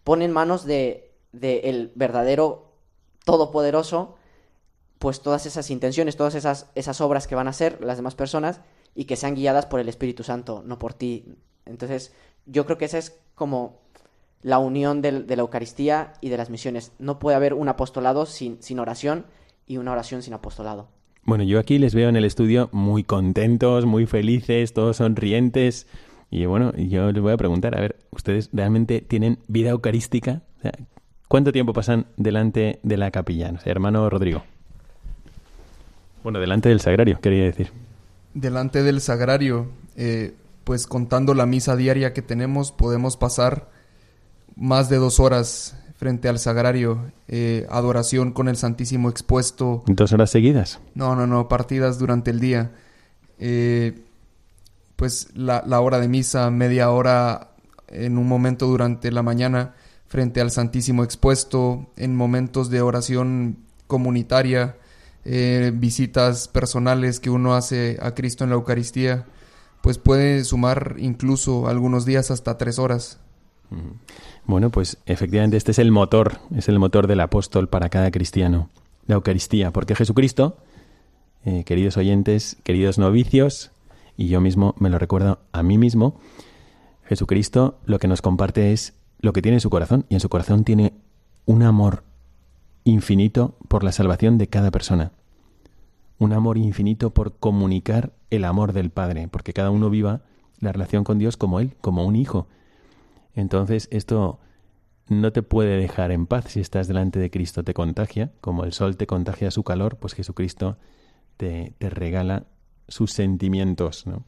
[0.05, 2.71] Pon en manos de, de el verdadero
[3.25, 4.16] todopoderoso
[4.99, 8.61] pues todas esas intenciones, todas esas, esas obras que van a hacer las demás personas
[8.95, 11.37] y que sean guiadas por el Espíritu Santo, no por ti.
[11.66, 12.12] Entonces,
[12.47, 13.79] yo creo que esa es como
[14.43, 16.93] la unión de la Eucaristía y de las misiones.
[16.99, 19.27] No puede haber un apostolado sin, sin oración
[19.67, 20.89] y una oración sin apostolado.
[21.25, 25.89] Bueno, yo aquí les veo en el estudio muy contentos, muy felices, todos sonrientes.
[26.31, 30.43] Y bueno, yo les voy a preguntar, a ver, ¿ustedes realmente tienen vida eucarística?
[30.59, 30.73] O sea,
[31.29, 33.51] ¿Cuánto tiempo pasan delante de la capilla?
[33.51, 34.45] No sé, hermano Rodrigo.
[36.23, 37.73] Bueno, delante del sagrario, quería decir.
[38.35, 40.35] Delante del sagrario, eh,
[40.67, 43.71] pues contando la misa diaria que tenemos, podemos pasar
[44.57, 49.85] más de dos horas frente al sagrario, eh, adoración con el Santísimo expuesto.
[49.87, 50.81] ¿Dos horas seguidas?
[50.97, 52.73] No, no, no, partidas durante el día.
[53.39, 54.03] Eh,
[54.97, 57.53] pues la, la hora de misa, media hora
[57.87, 59.77] en un momento durante la mañana
[60.09, 64.79] frente al Santísimo expuesto, en momentos de oración comunitaria,
[65.25, 69.27] eh, visitas personales que uno hace a Cristo en la Eucaristía,
[69.87, 73.20] pues puede sumar incluso algunos días hasta tres horas.
[74.44, 78.68] Bueno, pues efectivamente este es el motor, es el motor del apóstol para cada cristiano,
[79.07, 80.57] la Eucaristía, porque Jesucristo,
[81.44, 83.70] eh, queridos oyentes, queridos novicios,
[84.16, 86.18] y yo mismo me lo recuerdo a mí mismo,
[87.05, 90.29] Jesucristo lo que nos comparte es lo que tiene en su corazón, y en su
[90.29, 90.94] corazón tiene
[91.44, 92.03] un amor
[92.83, 95.12] infinito por la salvación de cada persona.
[96.19, 100.23] Un amor infinito por comunicar el amor del Padre, porque cada uno viva
[100.61, 102.49] la relación con Dios como Él, como un hijo.
[103.35, 104.41] Entonces esto
[105.09, 108.73] no te puede dejar en paz si estás delante de Cristo, te contagia, como el
[108.73, 110.79] sol te contagia su calor, pues Jesucristo
[111.37, 112.47] te, te regala
[112.89, 114.07] sus sentimientos.
[114.07, 114.25] ¿no?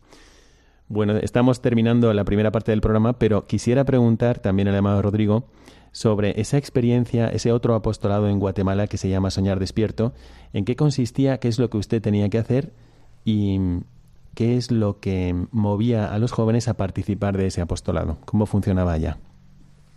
[0.88, 5.48] Bueno, estamos terminando la primera parte del programa, pero quisiera preguntar también al amado Rodrigo
[5.92, 10.12] sobre esa experiencia, ese otro apostolado en Guatemala que se llama Soñar Despierto,
[10.52, 12.72] en qué consistía, qué es lo que usted tenía que hacer
[13.24, 13.58] y
[14.34, 18.92] qué es lo que movía a los jóvenes a participar de ese apostolado, cómo funcionaba
[18.92, 19.18] allá.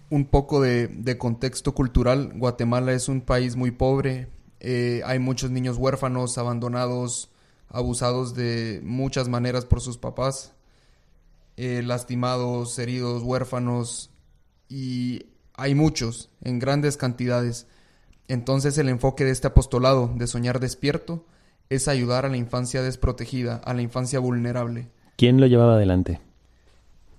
[0.10, 4.28] Un poco de, de contexto cultural, Guatemala es un país muy pobre,
[4.60, 7.32] eh, hay muchos niños huérfanos, abandonados,
[7.68, 10.54] abusados de muchas maneras por sus papás,
[11.58, 14.12] eh, lastimados, heridos, huérfanos,
[14.70, 15.26] y
[15.62, 17.68] hay muchos, en grandes cantidades.
[18.28, 21.26] Entonces el enfoque de este apostolado, de soñar despierto,
[21.70, 24.90] es ayudar a la infancia desprotegida, a la infancia vulnerable.
[25.18, 26.20] ¿Quién lo llevaba adelante?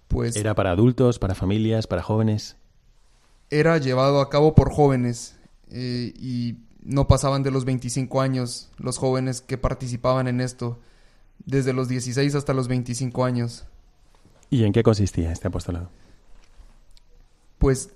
[0.08, 2.56] Pues ¿Era para adultos, para familias, para jóvenes?
[3.52, 5.36] era llevado a cabo por jóvenes
[5.70, 10.80] eh, y no pasaban de los 25 años los jóvenes que participaban en esto,
[11.44, 13.66] desde los 16 hasta los 25 años.
[14.48, 15.90] ¿Y en qué consistía este apostolado?
[17.58, 17.90] Pues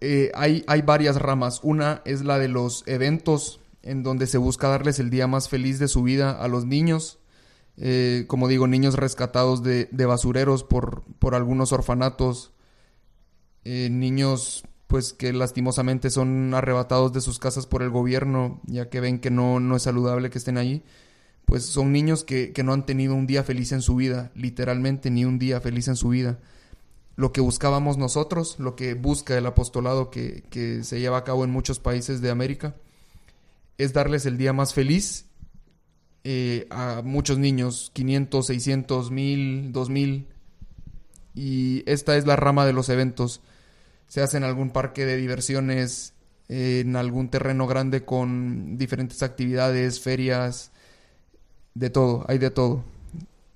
[0.00, 1.60] eh, hay, hay varias ramas.
[1.62, 5.78] Una es la de los eventos, en donde se busca darles el día más feliz
[5.78, 7.18] de su vida a los niños.
[7.76, 12.52] Eh, como digo, niños rescatados de, de basureros por, por algunos orfanatos.
[13.64, 19.00] Eh, niños pues que lastimosamente son arrebatados de sus casas por el gobierno, ya que
[19.00, 20.82] ven que no, no es saludable que estén ahí.
[21.44, 25.10] Pues son niños que, que no han tenido un día feliz en su vida, literalmente
[25.10, 26.38] ni un día feliz en su vida
[27.18, 30.44] lo que buscábamos nosotros, lo que busca el apostolado que,
[30.84, 32.76] se lleva a cabo en muchos países de América,
[33.76, 35.26] es darles el día más feliz
[36.22, 40.28] eh, a muchos niños, 500, 600, 1000, 2000.
[41.34, 43.40] Y esta es la rama de los eventos.
[44.06, 46.14] Se hace en algún parque de diversiones,
[46.48, 50.70] en algún terreno grande con diferentes actividades, ferias,
[51.74, 52.84] de todo, hay de todo.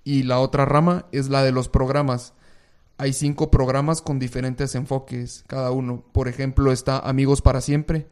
[0.02, 2.34] Y la otra rama es la de los programas
[3.02, 6.04] hay cinco programas con diferentes enfoques cada uno.
[6.12, 8.06] Por ejemplo, está Amigos para Siempre,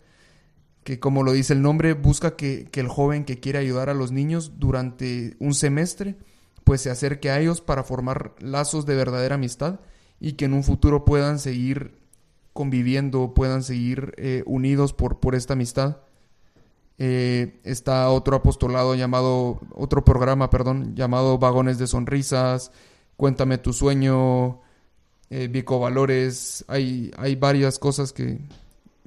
[0.82, 4.10] que como lo dice el nombre, busca que, el joven que quiere ayudar a los
[4.10, 6.16] niños durante un semestre,
[6.64, 9.78] pues se acerque a ellos para formar lazos de verdadera amistad
[10.18, 11.94] y que en un futuro puedan seguir
[12.52, 15.98] conviviendo, puedan seguir eh, unidos por, por esta amistad.
[16.98, 22.72] Eh, está otro apostolado llamado, otro programa, perdón, llamado Vagones de Sonrisas,
[23.20, 24.62] Cuéntame tu sueño,
[25.30, 28.38] eh, bicovalores, hay, hay varias cosas que,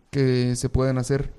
[0.10, 1.32] que se pueden hacer.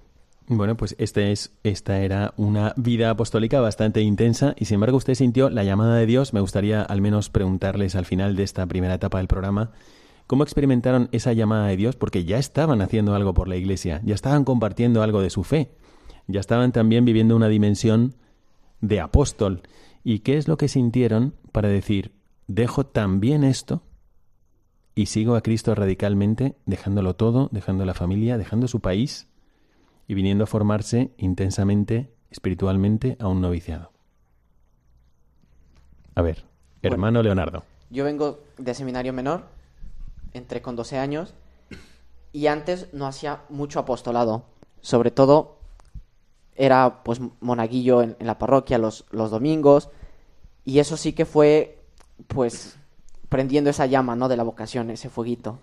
[0.46, 5.14] Bueno, pues este es, esta era una vida apostólica bastante intensa y sin embargo usted
[5.14, 6.34] sintió la llamada de Dios.
[6.34, 9.72] Me gustaría al menos preguntarles al final de esta primera etapa del programa
[10.26, 14.14] cómo experimentaron esa llamada de Dios porque ya estaban haciendo algo por la iglesia, ya
[14.14, 15.70] estaban compartiendo algo de su fe,
[16.26, 18.14] ya estaban también viviendo una dimensión
[18.82, 19.62] de apóstol.
[20.02, 22.12] ¿Y qué es lo que sintieron para decir,
[22.48, 23.82] dejo también esto
[24.94, 29.28] y sigo a Cristo radicalmente, dejándolo todo, dejando la familia, dejando su país
[30.06, 33.90] y viniendo a formarse intensamente, espiritualmente, a un noviciado.
[36.14, 36.44] A ver,
[36.82, 37.64] hermano bueno, Leonardo.
[37.90, 39.46] Yo vengo de seminario menor,
[40.32, 41.34] entré con 12 años
[42.32, 44.44] y antes no hacía mucho apostolado.
[44.80, 45.58] Sobre todo
[46.54, 49.90] era pues monaguillo en, en la parroquia los, los domingos
[50.64, 51.80] y eso sí que fue
[52.28, 52.78] pues
[53.34, 54.28] prendiendo esa llama, ¿no?
[54.28, 55.58] De la vocación, ese fueguito.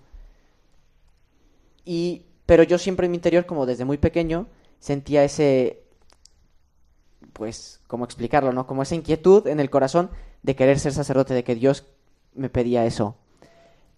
[1.86, 4.48] Y, pero yo siempre en mi interior, como desde muy pequeño,
[4.82, 5.82] sentía ese,
[7.32, 8.68] pues, ¿cómo explicarlo, no?
[8.68, 10.10] Como esa inquietud en el corazón
[10.44, 11.86] de querer ser sacerdote, de que Dios
[12.34, 13.16] me pedía eso.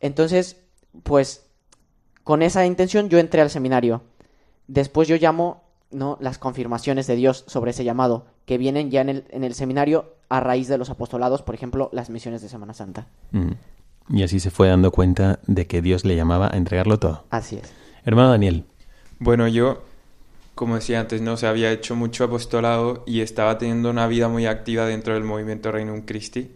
[0.02, 0.58] Entonces,
[1.02, 1.48] pues,
[2.24, 4.04] con esa intención yo entré al seminario.
[4.68, 6.20] Después yo llamo, ¿no?
[6.22, 10.13] Las confirmaciones de Dios sobre ese llamado, que vienen ya en el, en el seminario
[10.34, 13.08] a raíz de los apostolados, por ejemplo, las misiones de Semana Santa.
[13.34, 13.52] Mm.
[14.10, 17.24] Y así se fue dando cuenta de que Dios le llamaba a entregarlo todo.
[17.30, 17.72] Así es.
[18.04, 18.66] Hermano Daniel,
[19.20, 19.84] Bueno, yo,
[20.56, 24.48] como decía antes, no se había hecho mucho apostolado y estaba teniendo una vida muy
[24.48, 26.52] activa dentro del movimiento Reino Christi.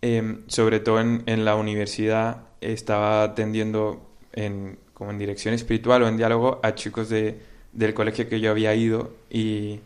[0.00, 4.00] Em, sobre todo en, en la universidad estaba atendiendo
[4.32, 7.38] en, como en dirección espiritual o en diálogo a chicos de,
[7.74, 9.80] del colegio que yo había ido y,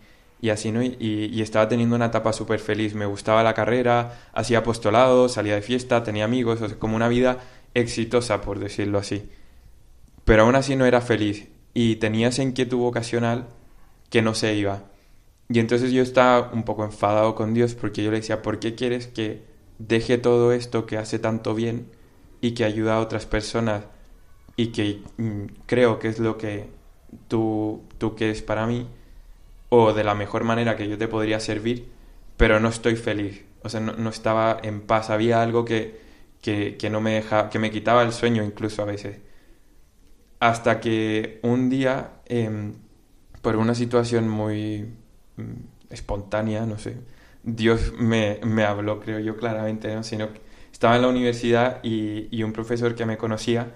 [0.44, 0.82] y así, ¿no?
[0.82, 2.94] Y, estaba teniendo una etapa súper feliz.
[2.94, 7.08] Me gustaba la carrera, hacía apostolado, salía de fiesta, tenía amigos, o sea, como una
[7.08, 7.38] vida
[7.72, 9.30] exitosa, por decirlo así.
[10.26, 13.46] Pero aún así no era feliz y tenía esa inquietud vocacional
[14.10, 14.82] que no se iba.
[15.48, 18.74] Y entonces yo estaba un poco enfadado con Dios porque yo le decía, ¿por qué
[18.74, 19.44] quieres que
[19.78, 21.86] deje todo esto que hace tanto bien
[22.42, 23.84] y que ayuda a otras personas
[24.56, 26.68] y que mm, creo que es lo que
[27.28, 28.86] tú, tú quieres para mí
[29.76, 31.88] o de la mejor manera que yo te podría servir,
[32.36, 33.44] pero no estoy feliz.
[33.62, 35.10] O sea, no, estaba en paz.
[35.10, 35.98] Había algo que,
[36.40, 39.18] que, no me deja, que me quitaba el sueño incluso a veces.
[40.38, 42.74] Hasta que un día, em,
[43.42, 44.94] por una situación muy
[45.36, 46.98] mm, espontánea, no sé,
[47.42, 50.02] Dios me, me habló, creo yo, claramente, ¿no?
[50.72, 53.72] Estaba en la universidad y, y un profesor que me conocía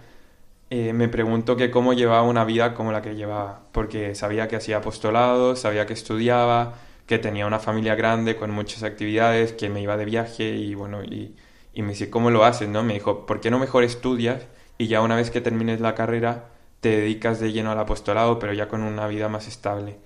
[0.70, 4.56] eh, me preguntó que cómo llevaba una vida como la que llevaba, porque sabía que
[4.56, 6.74] hacía apostolado, sabía que estudiaba,
[7.06, 11.02] que tenía una familia grande con muchas actividades, que me iba de viaje y bueno,
[11.02, 11.36] y,
[11.72, 12.68] y me dice, ¿cómo lo haces?
[12.68, 12.82] ¿no?
[12.82, 16.50] Me dijo, ¿por qué no mejor estudias y ya una vez que termines la carrera
[16.80, 19.96] te dedicas de lleno al apostolado, pero ya con una vida más estable?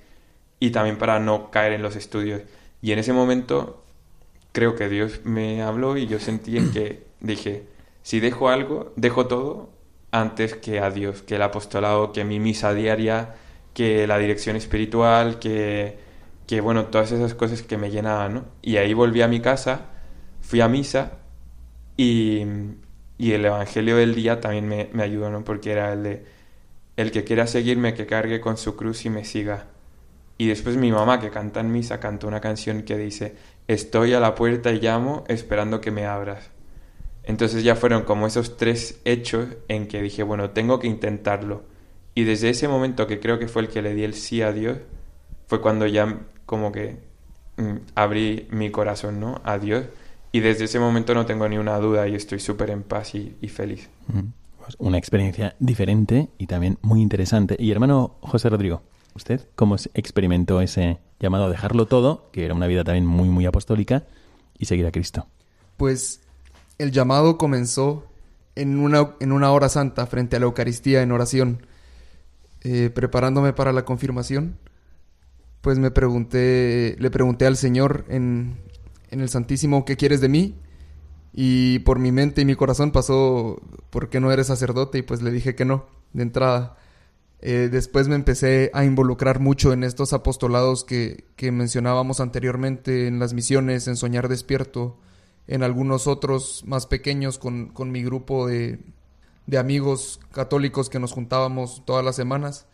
[0.60, 2.42] Y también para no caer en los estudios.
[2.82, 3.82] Y en ese momento
[4.52, 7.66] creo que Dios me habló y yo sentí en que dije,
[8.02, 9.70] si dejo algo, dejo todo
[10.12, 13.34] antes que a Dios, que el apostolado, que mi misa diaria,
[13.74, 15.98] que la dirección espiritual, que,
[16.46, 18.44] que bueno, todas esas cosas que me llenaban, ¿no?
[18.62, 19.86] Y ahí volví a mi casa,
[20.40, 21.18] fui a misa
[21.96, 22.42] y,
[23.18, 25.44] y el Evangelio del día también me, me ayudó, ¿no?
[25.44, 26.26] Porque era el de,
[26.96, 29.66] el que quiera seguirme, que cargue con su cruz y me siga.
[30.38, 33.36] Y después mi mamá, que canta en misa, cantó una canción que dice,
[33.68, 36.50] estoy a la puerta y llamo esperando que me abras.
[37.24, 41.62] Entonces ya fueron como esos tres hechos en que dije, bueno, tengo que intentarlo.
[42.14, 44.52] Y desde ese momento que creo que fue el que le di el sí a
[44.52, 44.78] Dios,
[45.46, 46.98] fue cuando ya como que
[47.56, 49.40] mm, abrí mi corazón, ¿no?
[49.44, 49.86] A Dios.
[50.32, 53.36] Y desde ese momento no tengo ni una duda y estoy súper en paz y,
[53.40, 53.88] y feliz.
[54.58, 57.56] Pues una experiencia diferente y también muy interesante.
[57.58, 58.82] Y hermano José Rodrigo,
[59.14, 63.28] ¿usted cómo se experimentó ese llamado a dejarlo todo, que era una vida también muy,
[63.28, 64.04] muy apostólica,
[64.58, 65.26] y seguir a Cristo?
[65.76, 66.21] Pues
[66.82, 68.06] el llamado comenzó
[68.54, 71.66] en una, en una hora santa frente a la Eucaristía en oración.
[72.64, 74.56] Eh, preparándome para la confirmación,
[75.62, 78.56] pues me pregunté, le pregunté al Señor en,
[79.10, 80.54] en el Santísimo, ¿qué quieres de mí?
[81.32, 84.98] Y por mi mente y mi corazón pasó, ¿por qué no eres sacerdote?
[84.98, 86.76] Y pues le dije que no, de entrada.
[87.40, 93.18] Eh, después me empecé a involucrar mucho en estos apostolados que, que mencionábamos anteriormente, en
[93.18, 94.98] las misiones, en Soñar Despierto,
[95.46, 98.80] en algunos otros más pequeños con, con mi grupo de,
[99.46, 102.66] de amigos católicos que nos juntábamos todas las semanas.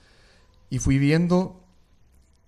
[0.70, 1.64] Y fui viendo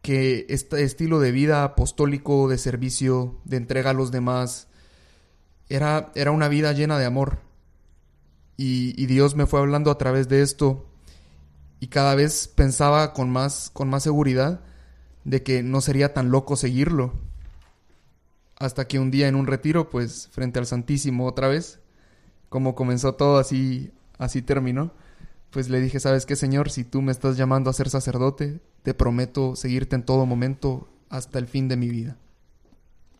[0.02, 4.68] que este estilo de vida apostólico, de servicio, de entrega a los demás,
[5.68, 7.38] era, era una vida llena de amor.
[8.56, 10.86] Y, Dios me fue hablando a través de esto.
[11.80, 14.60] Y cada vez pensaba con más, con más seguridad
[15.24, 17.14] de que no sería tan loco seguirlo.
[18.60, 21.80] Hasta que un día en un retiro, pues frente al Santísimo otra vez,
[22.48, 24.92] como comenzó todo así, así terminó,
[25.50, 26.70] pues le dije, ¿sabes qué, Señor?
[26.70, 31.38] Si tú me estás llamando a ser sacerdote, te prometo seguirte en todo momento hasta
[31.38, 32.16] el fin de mi vida.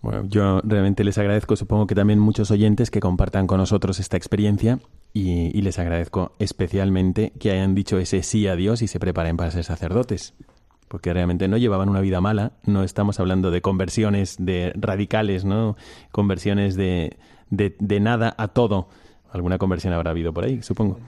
[0.03, 4.17] Bueno, yo realmente les agradezco, supongo que también muchos oyentes que compartan con nosotros esta
[4.17, 4.79] experiencia
[5.13, 9.37] y, y, les agradezco especialmente que hayan dicho ese sí a Dios y se preparen
[9.37, 10.35] para ser sacerdotes,
[10.91, 15.77] porque realmente no llevaban una vida mala, no estamos hablando de conversiones de radicales, ¿no?
[16.11, 17.17] Conversiones de,
[17.49, 18.89] de, nada a todo.
[19.31, 20.99] Alguna conversión habrá habido por ahí, supongo.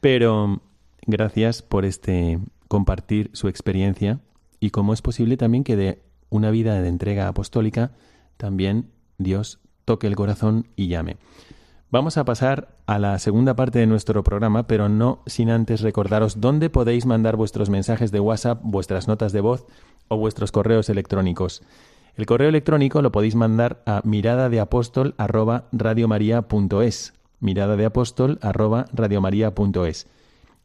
[0.00, 0.60] Pero
[1.06, 4.18] gracias por este compartir su experiencia
[4.58, 7.92] y cómo es posible también que de una vida de entrega apostólica
[8.38, 11.16] también Dios toque el corazón y llame.
[11.90, 16.38] Vamos a pasar a la segunda parte de nuestro programa, pero no sin antes recordaros
[16.38, 19.64] dónde podéis mandar vuestros mensajes de WhatsApp, vuestras notas de voz
[20.08, 21.62] o vuestros correos electrónicos.
[22.14, 25.14] El correo electrónico lo podéis mandar a mirada de apóstol
[27.40, 28.38] mirada de apóstol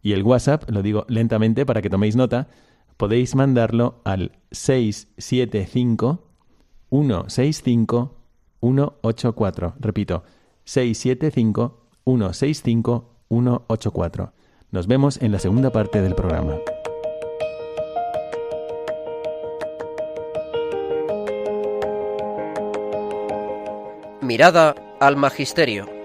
[0.01, 2.49] Y el WhatsApp, lo digo lentamente para que toméis nota,
[2.97, 6.27] podéis mandarlo al 675
[6.89, 8.17] 165
[8.59, 9.75] 184.
[9.79, 10.23] Repito,
[10.65, 14.33] 675 165 184.
[14.71, 16.57] Nos vemos en la segunda parte del programa.
[24.21, 26.02] Mirada al Magisterio.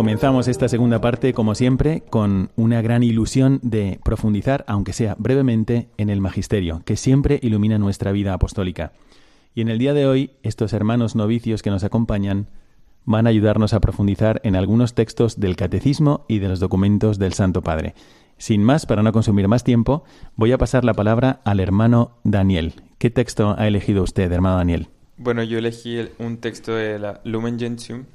[0.00, 5.90] Comenzamos esta segunda parte, como siempre, con una gran ilusión de profundizar, aunque sea brevemente,
[5.98, 8.94] en el magisterio, que siempre ilumina nuestra vida apostólica.
[9.54, 12.46] Y en el día de hoy, estos hermanos novicios que nos acompañan
[13.04, 17.34] van a ayudarnos a profundizar en algunos textos del Catecismo y de los documentos del
[17.34, 17.94] Santo Padre.
[18.38, 22.72] Sin más, para no consumir más tiempo, voy a pasar la palabra al hermano Daniel.
[22.96, 24.88] ¿Qué texto ha elegido usted, hermano Daniel?
[25.18, 28.06] Bueno, yo elegí un texto de la Lumen Gentium,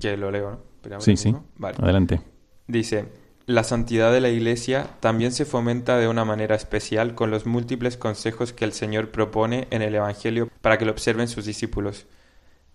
[0.00, 0.71] que lo leo, ¿no?
[0.98, 1.34] Sí, sí.
[1.60, 2.20] Adelante.
[2.66, 3.06] Dice,
[3.46, 7.96] la santidad de la Iglesia también se fomenta de una manera especial con los múltiples
[7.96, 12.06] consejos que el Señor propone en el Evangelio para que lo observen sus discípulos.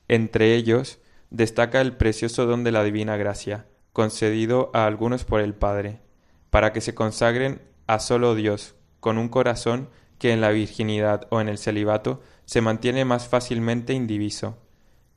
[0.08, 1.00] Entre ellos,
[1.30, 6.02] destaca el precioso don de la divina gracia, concedido a algunos por el Padre,
[6.50, 9.90] para que se consagren a solo Dios, con un corazón
[10.20, 14.58] que en la virginidad o en el celibato se mantiene más fácilmente indiviso.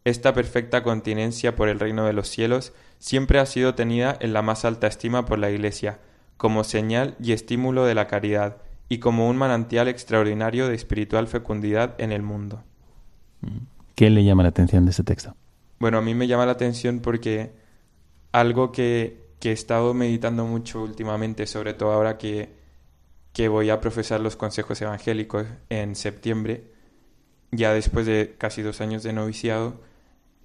[0.05, 4.43] Esta perfecta continencia por el reino de los cielos siempre ha sido tenida en la
[4.43, 5.99] más alta estima por la Iglesia,
[6.37, 11.95] como señal y estímulo de la caridad, y como un manantial extraordinario de espiritual fecundidad
[11.99, 12.65] en el mundo.
[13.95, 15.35] ¿Qué le llama la atención de este texto?
[15.79, 17.53] Bueno, a mí me llama la atención porque
[18.33, 22.53] algo que, he estado meditando mucho últimamente, sobre todo ahora que,
[23.33, 26.65] que voy a profesar los consejos evangélicos en septiembre,
[27.53, 29.81] ya después de casi dos años de noviciado,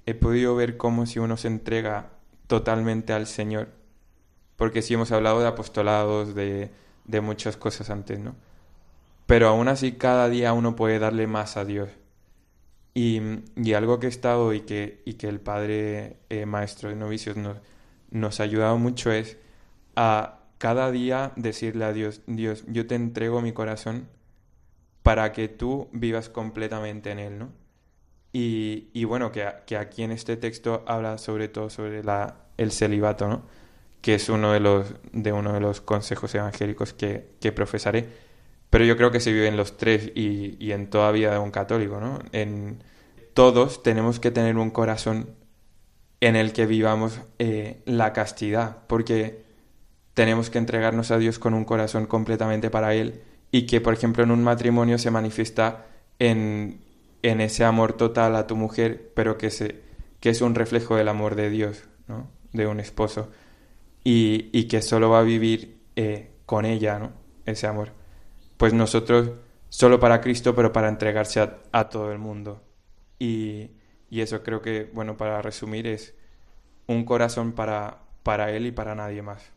[0.06, 2.12] he podido ver cómo si uno se entrega
[2.48, 3.70] totalmente al Señor,
[4.56, 6.72] porque sí hemos hablado de apostolados, de,
[7.06, 8.36] de muchas cosas antes, ¿no?
[9.26, 11.90] Pero aún así cada día uno puede darle más a Dios.
[12.94, 13.22] Y,
[13.56, 17.36] y algo que he estado y que, y que el padre eh, maestro de novicios
[17.36, 17.58] nos,
[18.10, 19.38] nos ha ayudado mucho es
[19.96, 24.08] a cada día decirle a Dios, Dios, yo te entrego mi corazón
[25.04, 27.65] para que tú vivas completamente en él, ¿no?
[28.38, 33.30] Y, bueno, que, que, aquí en este texto habla sobre todo sobre la, el celibato,
[33.30, 33.44] ¿no?
[34.02, 38.26] Que es uno de los, de uno de los consejos evangélicos que, que profesaré
[38.70, 41.40] pero yo creo que se vive en los tres y, y en toda vida de
[41.40, 42.20] un católico, ¿no?
[42.34, 42.84] En,
[43.36, 45.30] todos tenemos que tener un corazón
[46.22, 49.44] en el que vivamos eh, la castidad, porque
[50.14, 53.22] tenemos que entregarnos a Dios con un corazón completamente para Él
[53.52, 55.86] y que, por ejemplo, en un matrimonio se manifiesta
[56.18, 56.80] en,
[57.30, 59.82] en ese amor total a tu mujer, pero que, se,
[60.20, 62.30] que es un reflejo del amor de Dios, ¿no?
[62.54, 63.30] de un esposo,
[64.04, 67.12] y, y que solo va a vivir eh, con ella, ¿no?
[67.46, 67.92] ese amor
[68.58, 69.32] pues nosotros
[69.70, 72.64] solo para Cristo, pero para entregarse a, todo el mundo.
[73.20, 73.72] Y,
[74.12, 76.16] eso creo que, bueno, para resumir, es
[76.88, 79.52] un corazón para, para Él y para nadie más.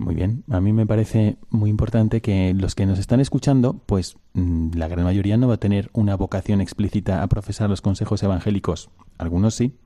[0.00, 4.16] Muy bien, a mí me parece muy importante que los que nos están escuchando, pues
[4.32, 8.22] mm, la gran mayoría no va a tener una vocación explícita a profesar los consejos
[8.22, 8.88] evangélicos.
[9.18, 9.76] Algunos sí,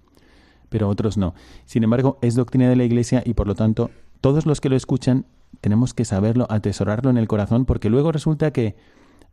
[0.69, 1.35] pero otros no.
[1.65, 3.91] Sin embargo, es doctrina de la Iglesia y por lo tanto
[4.21, 5.27] todos los que lo escuchan
[5.61, 8.77] tenemos que saberlo, atesorarlo en el corazón, porque luego resulta que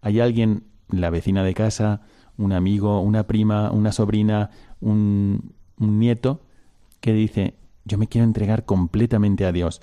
[0.02, 2.02] hay alguien, la vecina de casa,
[2.40, 6.42] un amigo, una prima, una sobrina, un, un nieto,
[7.02, 7.54] que dice,
[7.86, 9.80] yo me quiero entregar completamente a Dios.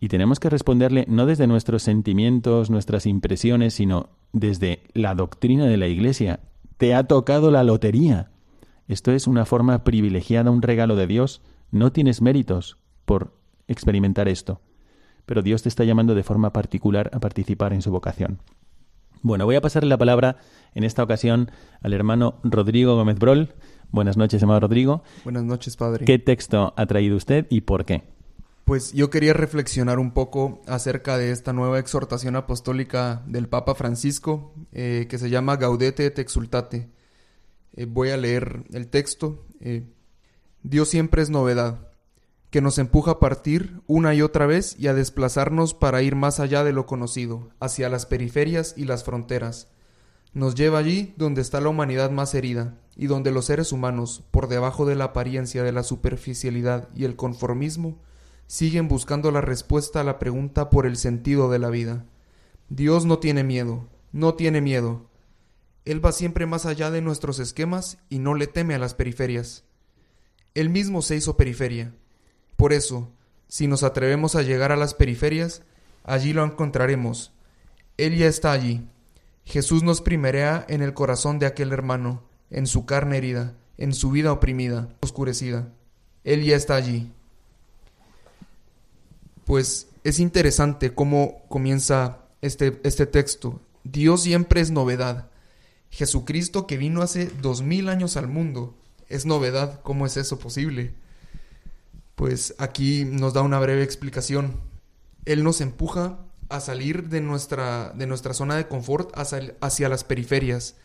[0.00, 5.76] Y tenemos que responderle no desde nuestros sentimientos, nuestras impresiones, sino desde la doctrina de
[5.76, 6.40] la Iglesia.
[6.76, 8.30] Te ha tocado la lotería.
[8.88, 11.42] Esto es una forma privilegiada, un regalo de Dios.
[11.70, 13.34] No tienes méritos por
[13.66, 14.60] experimentar esto
[15.26, 18.40] pero Dios te está llamando de forma particular a participar en su vocación.
[19.22, 20.36] Bueno, voy a pasarle la palabra
[20.74, 23.54] en esta ocasión al hermano Rodrigo Gómez Brol.
[23.90, 25.02] Buenas noches, hermano Rodrigo.
[25.24, 26.04] Buenas noches, padre.
[26.04, 28.02] ¿Qué texto ha traído usted y por qué?
[28.64, 34.54] Pues yo quería reflexionar un poco acerca de esta nueva exhortación apostólica del Papa Francisco
[34.72, 36.88] eh, que se llama Gaudete et Exultate.
[37.74, 39.44] Eh, voy a leer el texto.
[39.60, 39.86] Eh,
[40.62, 41.90] Dios siempre es novedad
[42.48, 46.40] que nos empuja a partir una y otra vez y a desplazarnos para ir más
[46.40, 49.68] allá de lo conocido, hacia las periferias y las fronteras.
[50.32, 54.48] Nos lleva allí donde está la humanidad más herida, y donde los seres humanos, por
[54.48, 57.98] debajo de la apariencia de la superficialidad y el conformismo,
[58.46, 62.04] siguen buscando la respuesta a la pregunta por el sentido de la vida.
[62.68, 65.10] Dios no tiene miedo, no tiene miedo.
[65.84, 69.64] Él va siempre más allá de nuestros esquemas y no le teme a las periferias.
[70.54, 71.94] Él mismo se hizo periferia.
[72.56, 73.12] Por eso,
[73.48, 75.62] si nos atrevemos a llegar a las periferias,
[76.04, 77.32] allí lo encontraremos.
[77.96, 78.88] Él ya está allí.
[79.44, 84.10] Jesús nos primerea en el corazón de aquel hermano, en su carne herida, en su
[84.10, 85.72] vida oprimida, oscurecida.
[86.22, 87.12] Él ya está allí.
[89.44, 93.60] Pues es interesante cómo comienza este, este texto.
[93.84, 95.30] Dios siempre es novedad.
[95.90, 98.76] Jesucristo que vino hace dos mil años al mundo
[99.08, 99.80] es novedad.
[99.82, 100.94] ¿Cómo es eso posible?
[102.14, 104.60] Pues aquí nos da una breve explicación.
[105.24, 106.18] Él nos empuja
[106.48, 110.76] a salir de nuestra, de nuestra zona de confort hacia, las periferias,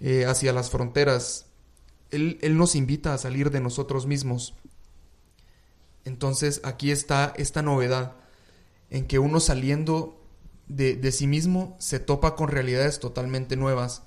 [0.00, 1.46] eh, hacia las fronteras.
[2.10, 4.54] Él, él nos invita a salir de nosotros mismos.
[6.04, 8.12] Entonces aquí está esta novedad
[8.90, 10.20] en que uno saliendo
[10.68, 14.02] de, de sí mismo se topa con realidades totalmente nuevas.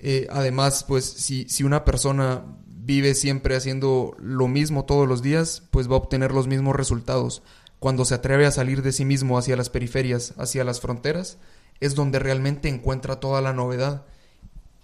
[0.00, 5.62] Eh, además, pues si, si una persona vive siempre haciendo lo mismo todos los días,
[5.70, 7.42] pues va a obtener los mismos resultados.
[7.78, 11.38] Cuando se atreve a salir de sí mismo hacia las periferias, hacia las fronteras,
[11.80, 14.06] es donde realmente encuentra toda la novedad.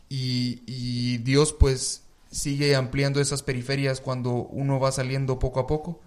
[0.09, 2.03] Y, y Dios pues
[2.33, 6.01] sigue ampliando esas periferias cuando uno va saliendo poco a poco.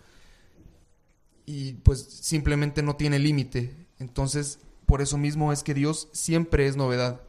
[1.45, 3.73] Y pues simplemente no tiene límite.
[3.99, 7.21] Entonces, por eso mismo es que Dios siempre es novedad.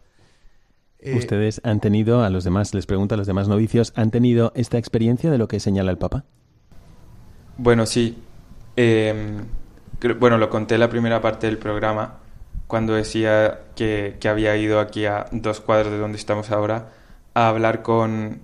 [0.98, 4.50] Eh, ¿Ustedes han tenido, a los demás, les pregunto a los demás novicios, ¿han tenido
[4.56, 6.24] esta experiencia de lo que señala el Papa?
[7.58, 8.16] Bueno, sí.
[8.76, 9.42] Eh,
[10.18, 12.20] bueno, lo conté en la primera parte del programa,
[12.66, 16.92] cuando decía que, que, había ido aquí a dos cuadros de donde estamos ahora
[17.34, 18.40] a hablar con,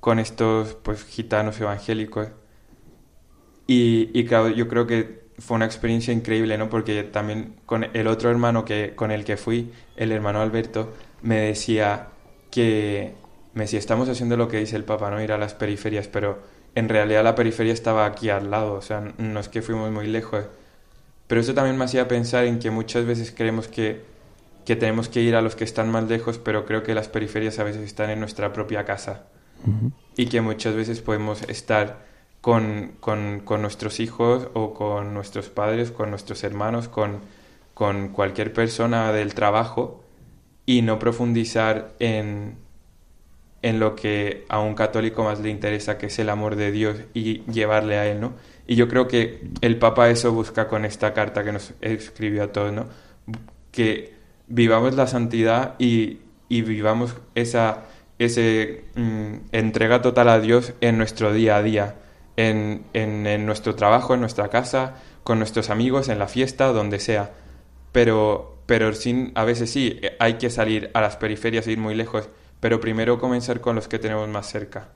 [0.00, 2.28] con estos pues, gitanos evangélicos.
[3.66, 6.68] Y, y claro, yo creo que fue una experiencia increíble, ¿no?
[6.68, 10.92] Porque también con el otro hermano que, con el que fui, el hermano Alberto,
[11.22, 12.08] me decía
[12.50, 13.14] que
[13.54, 16.40] me decía, estamos haciendo lo que dice el Papa, no ir a las periferias, pero
[16.74, 20.06] en realidad la periferia estaba aquí al lado, o sea, no es que fuimos muy
[20.06, 20.44] lejos.
[21.26, 24.04] Pero eso también me hacía pensar en que muchas veces creemos que,
[24.64, 27.58] que tenemos que ir a los que están más lejos, pero creo que las periferias
[27.58, 29.26] a veces están en nuestra propia casa.
[30.16, 32.04] Y que muchas veces podemos estar
[32.40, 37.20] con, con, con, nuestros hijos o con nuestros padres, con nuestros hermanos, con,
[37.74, 40.02] con cualquier persona del trabajo
[40.66, 42.56] y no profundizar en,
[43.62, 46.96] en lo que a un católico más le interesa, que es el amor de Dios
[47.12, 48.32] y llevarle a Él, ¿no?
[48.66, 52.52] Y yo creo que el Papa eso busca con esta carta que nos escribió a
[52.52, 52.86] todos, ¿no?
[53.72, 54.14] Que
[54.46, 57.84] vivamos la santidad y, y vivamos esa
[58.20, 61.96] ese, mmm, entrega total a Dios en nuestro día a día,
[62.36, 67.32] en, en, nuestro trabajo, en nuestra casa, con nuestros amigos, en la fiesta, donde sea.
[67.92, 71.94] Pero, pero sin, a veces sí, hay que salir a las periferias e ir muy
[71.94, 72.28] lejos,
[72.60, 74.90] pero primero comenzar con los que tenemos más cerca.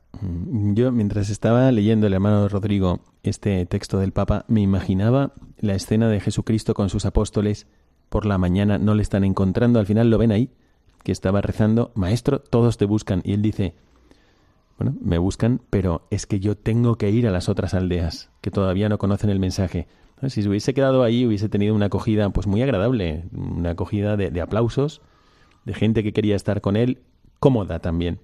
[0.74, 6.10] Yo, mientras estaba leyendo el hermano Rodrigo este texto del Papa, me imaginaba la escena
[6.10, 7.66] de Jesucristo con sus apóstoles
[8.10, 10.50] por la mañana, no le están encontrando, al final lo ven ahí,
[11.04, 13.74] que estaba rezando, Maestro, todos te buscan, y él dice,
[14.78, 18.50] bueno, me buscan, pero es que yo tengo que ir a las otras aldeas, que
[18.50, 19.86] todavía no conocen el mensaje.
[20.28, 24.30] Si se hubiese quedado ahí, hubiese tenido una acogida pues muy agradable, una acogida de,
[24.30, 25.02] de, aplausos,
[25.64, 27.02] de gente que quería estar con él,
[27.38, 28.20] cómoda también.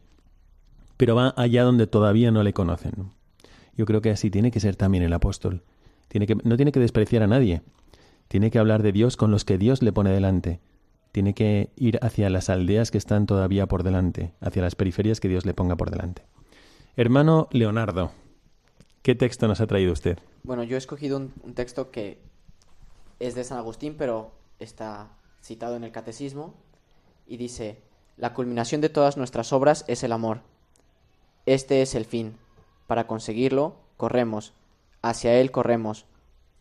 [0.96, 3.10] Pero va allá donde todavía no le conocen.
[3.76, 5.62] Yo creo que así tiene que ser también el apóstol.
[6.08, 7.62] Tiene que, no tiene que despreciar a nadie.
[8.28, 10.60] Tiene que hablar de Dios con los que Dios le pone delante.
[11.12, 15.28] Tiene que ir hacia las aldeas que están todavía por delante, hacia las periferias que
[15.28, 16.22] Dios le ponga por delante.
[16.96, 18.12] Hermano Leonardo,
[19.02, 20.18] ¿qué texto nos ha traído usted?
[20.42, 22.18] Bueno, yo he escogido un, texto que
[23.18, 25.08] es de San Agustín, pero está
[25.42, 26.54] citado en el Catecismo
[27.26, 27.82] y dice,
[28.16, 30.42] la culminación de todas nuestras obras es el amor.
[31.46, 32.36] Este es el fin.
[32.86, 34.52] Para conseguirlo, corremos.
[35.02, 36.06] Hacia él corremos.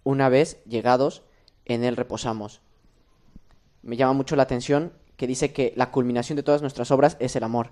[0.04, 1.24] Una vez llegados,
[1.66, 2.62] en él reposamos.
[3.82, 7.36] Me llama mucho la atención que dice que la culminación de todas nuestras obras es
[7.36, 7.72] el amor.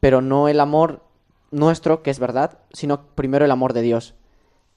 [0.00, 1.04] Pero no el amor
[1.50, 4.14] nuestro, que es verdad, sino primero el amor de Dios.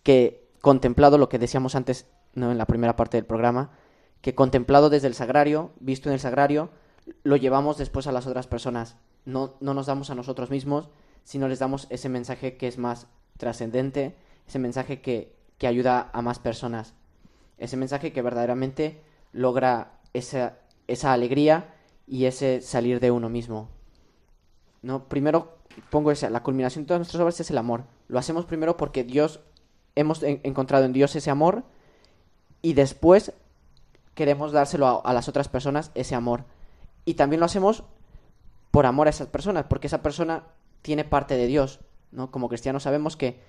[0.03, 2.51] Que contemplado lo que decíamos antes ¿no?
[2.51, 3.72] en la primera parte del programa,
[4.22, 6.70] que contemplado desde el sagrario, visto en el sagrario,
[7.24, 8.97] lo llevamos después a las otras personas.
[9.26, 10.89] No, no nos damos a nosotros mismos,
[11.24, 13.07] sino les damos ese mensaje que es más
[13.38, 14.16] trascendente,
[14.47, 16.93] ese mensaje que, que ayuda a más personas.
[17.57, 19.01] Ese mensaje que verdaderamente
[19.32, 20.57] logra esa,
[21.03, 21.74] alegría
[22.07, 23.70] y ese salir de uno mismo.
[24.82, 25.07] ¿No?
[25.07, 25.57] Primero
[25.89, 27.84] pongo esa, la culminación de todas nuestras obras es el amor.
[28.07, 29.41] Lo hacemos primero porque Dios,
[29.95, 31.64] hemos encontrado en Dios ese amor
[32.62, 33.34] y después
[34.16, 36.45] queremos dárselo a, a, las otras personas ese amor.
[37.05, 37.84] Y también lo hacemos
[38.72, 40.43] por amor a esas personas, porque esa persona
[40.82, 41.80] tiene parte de Dios.
[42.12, 42.32] ¿no?
[42.32, 43.41] Como cristianos sabemos que,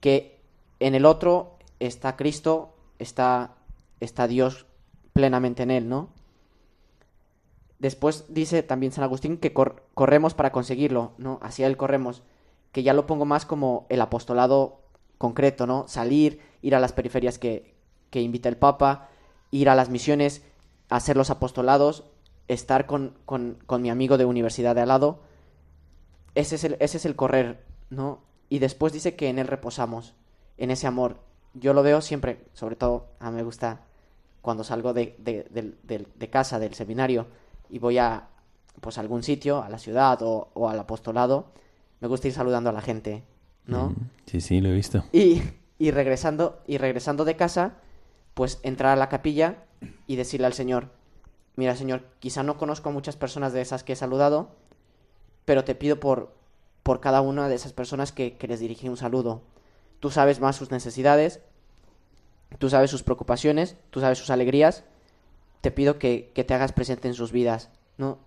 [0.00, 0.40] que
[0.80, 3.54] en el otro está Cristo, está,
[4.00, 4.66] está Dios
[5.12, 6.10] plenamente en él, ¿no?
[7.78, 11.40] Después dice también San Agustín que corremos para conseguirlo, ¿no?
[11.42, 12.22] Hacia él corremos,
[12.70, 14.82] que ya lo pongo más como el apostolado
[15.18, 15.88] concreto, ¿no?
[15.88, 17.74] Salir, ir a las periferias que,
[18.10, 19.08] que invita el Papa,
[19.50, 20.42] ir a las misiones,
[20.88, 22.04] hacer los apostolados,
[22.48, 25.20] estar con, con, con mi amigo de universidad de al lado.
[26.34, 28.20] Ese es, el, ese es el correr, ¿no?
[28.48, 30.14] Y después dice que en él reposamos,
[30.56, 31.18] en ese amor.
[31.54, 33.86] Yo lo veo siempre, sobre todo, a mí me gusta
[34.42, 37.26] cuando salgo de, de, de, de casa, del seminario,
[37.70, 38.28] y voy a
[38.80, 41.46] pues algún sitio, a la ciudad o, o, al apostolado,
[42.00, 43.22] me gusta ir saludando a la gente,
[43.66, 43.94] ¿no?
[44.26, 45.04] Sí, sí, lo he visto.
[45.12, 45.42] Y,
[45.78, 47.74] y regresando, y regresando de casa,
[48.34, 49.64] pues entrar a la capilla
[50.06, 50.88] y decirle al Señor,
[51.54, 54.50] mira Señor, quizá no conozco a muchas personas de esas que he saludado,
[55.44, 56.34] pero te pido por,
[56.82, 59.42] por cada una de esas personas que, que les dirigí un saludo.
[60.00, 61.40] Tú sabes más sus necesidades,
[62.58, 64.84] tú sabes sus preocupaciones, tú sabes sus alegrías,
[65.60, 68.18] te pido que, que, te hagas presente en sus vidas, ¿no?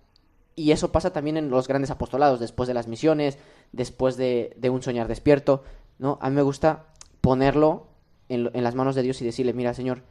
[0.54, 3.38] Y eso pasa también en los grandes apostolados, después de las misiones,
[3.72, 5.64] después de, de un soñar despierto,
[5.98, 6.18] ¿no?
[6.22, 6.86] A mí me gusta
[7.20, 7.88] ponerlo
[8.28, 10.02] en, en, las manos de Dios y decirle, mira, Señor,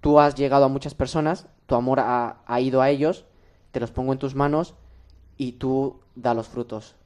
[0.00, 3.24] tú has llegado a muchas personas, tu amor ha, ha ido a ellos,
[3.70, 4.74] te los pongo en tus manos
[5.36, 6.96] y tú da los frutos.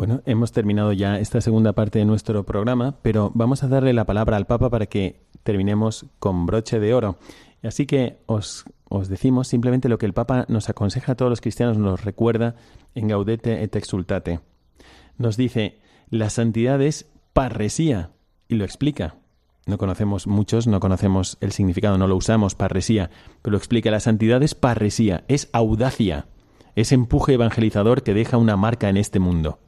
[0.00, 4.06] Bueno, hemos terminado ya esta segunda parte de nuestro programa, pero vamos a darle la
[4.06, 7.18] palabra al Papa para que terminemos con broche de oro.
[7.62, 11.42] Así que os, os, decimos simplemente lo que el Papa nos aconseja a todos los
[11.42, 12.54] cristianos, nos recuerda
[12.94, 14.40] en Gaudete et Exultate.
[15.18, 18.08] Nos dice, la santidad es parresía,
[18.48, 19.16] y lo explica.
[19.66, 23.10] No conocemos muchos, no conocemos el significado, no lo usamos, parresía,
[23.42, 26.24] pero lo explica, la santidad es parresía, es audacia,
[26.74, 29.58] es empuje evangelizador que deja una marca en este mundo.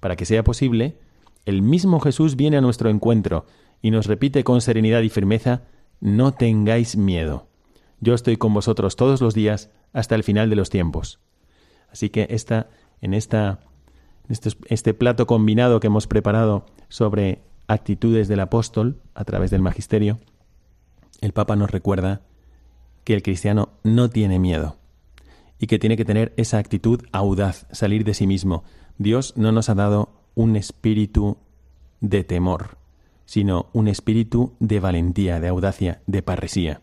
[0.00, 0.98] Para que sea posible,
[1.44, 3.46] el mismo Jesús viene a nuestro encuentro
[3.82, 5.62] y nos repite con serenidad y firmeza,
[6.00, 7.46] no tengáis miedo.
[8.00, 11.20] Yo estoy con vosotros todos los días hasta el final de los tiempos.
[11.92, 12.68] Así que esta,
[13.00, 13.60] en esta,
[14.28, 20.18] este, este plato combinado que hemos preparado sobre actitudes del apóstol a través del magisterio,
[21.20, 22.22] el Papa nos recuerda
[23.04, 24.76] que el cristiano no tiene miedo
[25.58, 28.64] y que tiene que tener esa actitud audaz, salir de sí mismo.
[29.00, 31.38] Dios no nos ha dado un espíritu
[32.00, 32.76] de temor,
[33.24, 36.82] sino un espíritu de valentía, de audacia, de parresía.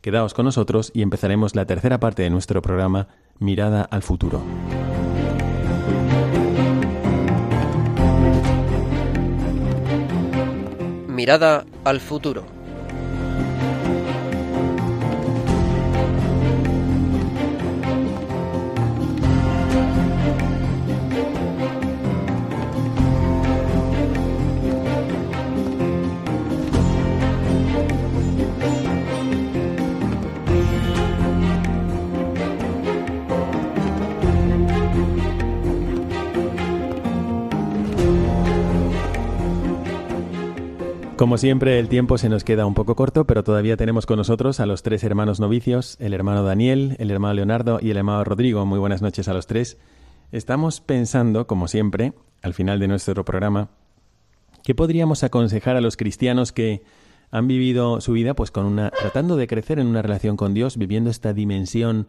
[0.00, 3.08] Quedaos con nosotros y empezaremos la tercera parte de nuestro programa
[3.40, 4.44] Mirada al futuro.
[11.08, 12.55] Mirada al futuro.
[41.16, 44.60] Como siempre, el tiempo se nos queda un poco corto, pero todavía tenemos con nosotros
[44.60, 48.66] a los tres hermanos novicios, el hermano Daniel, el hermano Leonardo y el hermano Rodrigo.
[48.66, 49.78] Muy buenas noches a los tres.
[50.30, 52.12] Estamos pensando, como siempre,
[52.42, 53.70] al final de nuestro programa,
[54.62, 56.82] ¿qué podríamos aconsejar a los cristianos que
[57.30, 60.76] han vivido su vida pues con una tratando de crecer en una relación con Dios,
[60.76, 62.08] viviendo esta dimensión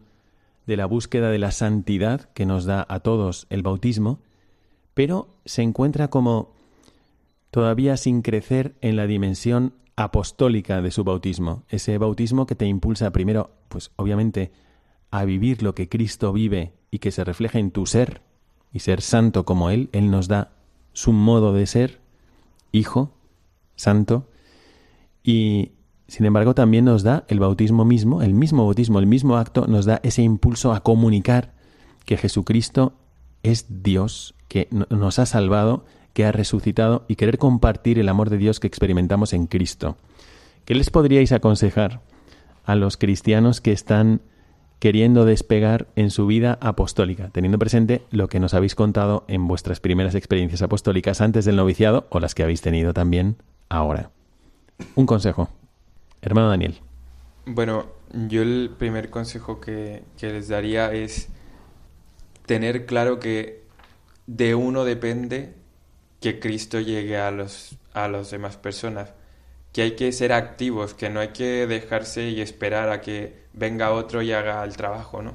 [0.66, 4.20] de la búsqueda de la santidad que nos da a todos el bautismo,
[4.92, 6.57] pero se encuentra como
[7.50, 13.10] todavía sin crecer en la dimensión apostólica de su bautismo, ese bautismo que te impulsa
[13.10, 14.52] primero, pues obviamente,
[15.10, 18.22] a vivir lo que Cristo vive y que se refleja en tu ser
[18.72, 20.52] y ser santo como Él, Él nos da
[20.92, 22.00] su modo de ser,
[22.72, 23.12] hijo,
[23.76, 24.28] santo,
[25.22, 25.72] y
[26.06, 29.84] sin embargo también nos da el bautismo mismo, el mismo bautismo, el mismo acto, nos
[29.84, 31.54] da ese impulso a comunicar
[32.04, 32.94] que Jesucristo
[33.42, 35.84] es Dios, que nos ha salvado
[36.18, 39.96] que ha resucitado y querer compartir el amor de Dios que experimentamos en Cristo.
[40.64, 42.00] ¿Qué les podríais aconsejar
[42.64, 44.20] a los cristianos que están
[44.80, 49.78] queriendo despegar en su vida apostólica, teniendo presente lo que nos habéis contado en vuestras
[49.78, 53.36] primeras experiencias apostólicas antes del noviciado o las que habéis tenido también
[53.68, 54.10] ahora?
[54.96, 55.48] un consejo.
[56.20, 56.80] Hermano Daniel.
[57.46, 61.28] Bueno, yo el primer consejo que, que les daría es
[62.44, 63.62] tener claro que
[64.26, 65.57] de uno depende
[66.20, 69.12] que Cristo llegue a los a las demás personas
[69.72, 73.92] que hay que ser activos, que no hay que dejarse y esperar a que venga
[73.92, 75.34] otro y haga el trabajo, ¿no?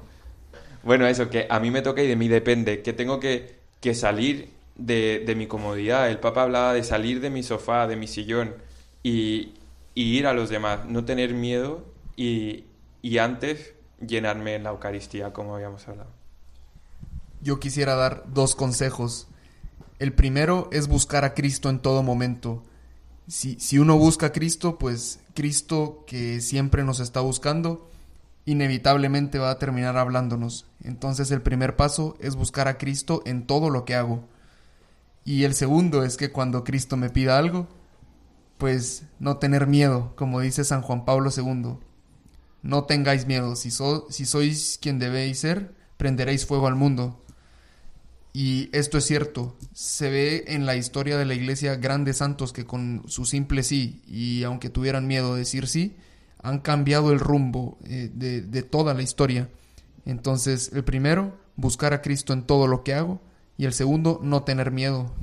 [0.84, 3.95] Bueno, eso, que a mí me toca y de mí depende, que tengo que, que
[3.95, 6.09] salir de, de, mi comodidad.
[6.09, 8.55] El Papa hablaba de salir de mi sofá, de mi sillón
[9.01, 9.53] y,
[9.95, 11.86] y ir a los demás, no tener miedo
[12.17, 12.65] y,
[13.01, 13.75] y antes
[14.05, 16.09] llenarme en la Eucaristía, como habíamos hablado.
[17.41, 19.27] Yo quisiera dar dos consejos.
[19.99, 22.63] El primero es buscar a Cristo en todo momento
[23.27, 27.89] si, si uno busca a Cristo, pues Cristo que siempre nos está buscando,
[28.45, 30.65] inevitablemente va a terminar hablándonos.
[30.83, 34.27] Entonces el primer paso es buscar a Cristo en todo lo que hago.
[35.25, 37.67] Y el segundo es que cuando Cristo me pida algo,
[38.57, 41.77] pues no tener miedo, como dice San Juan Pablo II.
[42.61, 47.22] No tengáis miedo, si, so, si sois quien debéis ser, prenderéis fuego al mundo.
[48.36, 52.65] Y esto es cierto, se ve en la historia de la iglesia grandes santos que
[52.65, 55.95] con su simple sí, y aunque tuvieran miedo de decir sí,
[56.41, 59.49] han cambiado el rumbo eh, de, toda la historia.
[60.05, 63.21] Entonces, el primero, buscar a Cristo en todo lo que hago,
[63.55, 65.13] y el segundo, no tener miedo.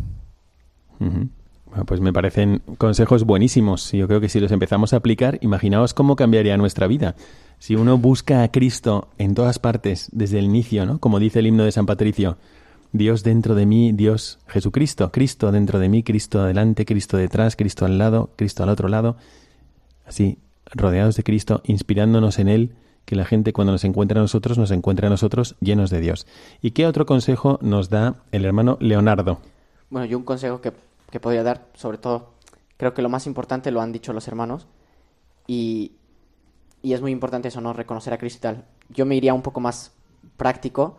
[1.87, 3.91] Pues me parecen consejos buenísimos.
[3.91, 7.17] Yo creo que si los empezamos a aplicar, imaginaos cómo cambiaría nuestra vida.
[7.59, 11.01] Si uno busca a Cristo en todas partes, desde el inicio, ¿no?
[11.01, 12.39] Como dice el himno de San Patricio,
[12.93, 17.85] Dios dentro de mí, Dios Jesucristo, Cristo dentro de mí, Cristo adelante, Cristo detrás, Cristo
[17.85, 19.17] al lado, Cristo al otro lado.
[20.07, 22.75] Así, rodeados de Cristo, inspirándonos en Él,
[23.05, 26.27] que la gente cuando nos encuentra a nosotros, nos encuentra a nosotros llenos de Dios.
[26.61, 29.41] ¿Y qué otro consejo nos da el hermano Leonardo?
[29.89, 30.73] Bueno, yo un consejo que,
[31.11, 32.31] que podría dar, sobre todo,
[32.77, 34.67] creo que lo más importante lo han dicho los hermanos,
[35.47, 35.93] y,
[36.83, 37.73] y es muy importante eso, ¿no?
[37.73, 38.65] Reconocer a Cristo y tal.
[38.89, 39.93] Yo me iría un poco más
[40.37, 40.97] práctico,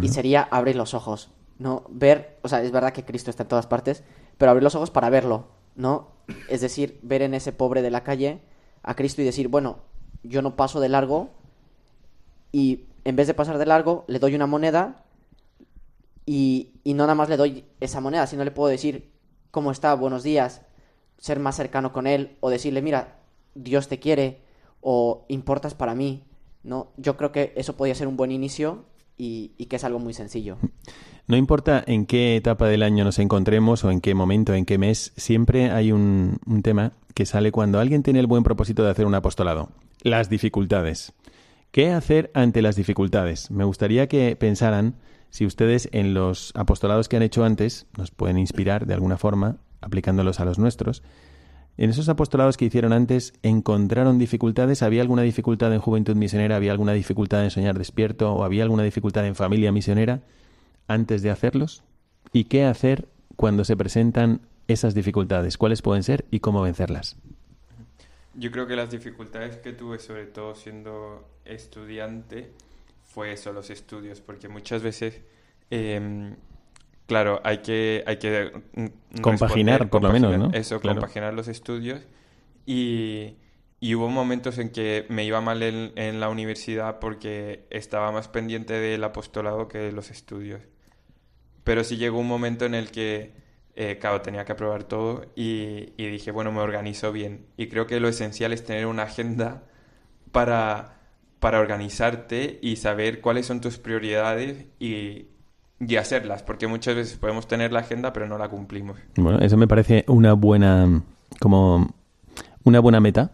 [0.00, 1.84] y sería abrir los ojos, ¿no?
[1.88, 4.02] Ver, o sea, es verdad que Cristo está en todas partes,
[4.38, 6.08] pero abrir los ojos para verlo, ¿no?
[6.48, 8.40] Es decir, ver en ese pobre de la calle
[8.82, 9.78] a Cristo y decir, bueno,
[10.22, 11.30] yo no paso de largo
[12.52, 15.04] y en vez de pasar de largo le doy una moneda
[16.24, 19.12] y, y no nada más le doy esa moneda, sino le puedo decir,
[19.50, 19.94] ¿cómo está?
[19.94, 20.62] Buenos días,
[21.18, 23.20] ser más cercano con él o decirle, mira,
[23.54, 24.42] Dios te quiere
[24.80, 26.24] o importas para mí,
[26.62, 26.92] ¿no?
[26.96, 28.84] Yo creo que eso podría ser un buen inicio
[29.18, 30.58] y, que es algo muy sencillo.
[31.26, 34.78] No importa en qué etapa del año nos encontremos o en qué momento, en qué
[34.78, 39.06] mes, siempre hay un, tema que sale cuando alguien tiene el buen propósito de hacer
[39.06, 39.70] un apostolado.
[40.02, 41.12] Las dificultades.
[41.72, 43.50] ¿Qué hacer ante las dificultades?
[43.50, 44.96] Me gustaría que pensaran
[45.30, 49.56] si ustedes en los apostolados que han hecho antes nos pueden inspirar de alguna forma,
[49.80, 51.02] aplicándolos a los nuestros.
[51.78, 54.82] En esos apostolados que hicieron antes, ¿encontraron dificultades?
[54.82, 56.56] ¿Había alguna dificultad en juventud misionera?
[56.56, 58.32] ¿Había alguna dificultad en soñar despierto?
[58.32, 60.22] ¿O había alguna dificultad en familia misionera
[60.88, 61.82] antes de hacerlos?
[62.32, 65.58] ¿Y qué hacer cuando se presentan esas dificultades?
[65.58, 67.16] ¿Cuáles pueden ser y cómo vencerlas?
[68.34, 72.52] Yo creo que las dificultades que tuve, sobre todo siendo estudiante,
[73.04, 75.20] fue eso, los estudios, porque muchas veces...
[75.70, 76.34] Eh,
[77.06, 78.52] Claro, hay que, hay que
[79.22, 80.50] compaginar, por lo menos, ¿no?
[80.52, 81.00] Eso, claro.
[81.00, 82.00] compaginar los estudios.
[82.66, 83.36] Y,
[83.78, 88.26] y, hubo momentos en que me iba mal en, en, la universidad porque estaba más
[88.26, 90.60] pendiente del apostolado que de los estudios.
[91.62, 93.34] Pero sí llegó un momento en el que,
[93.76, 97.46] eh, claro, tenía que aprobar todo y, y dije, bueno, me organizo bien.
[97.56, 99.62] Y creo que lo esencial es tener una agenda
[100.32, 100.98] para,
[101.38, 105.28] para organizarte y saber cuáles son tus prioridades y
[105.80, 108.98] y hacerlas, porque muchas veces podemos tener la agenda pero no la cumplimos.
[109.16, 111.02] Bueno, eso me parece una buena
[111.40, 111.94] como
[112.64, 113.32] una buena meta.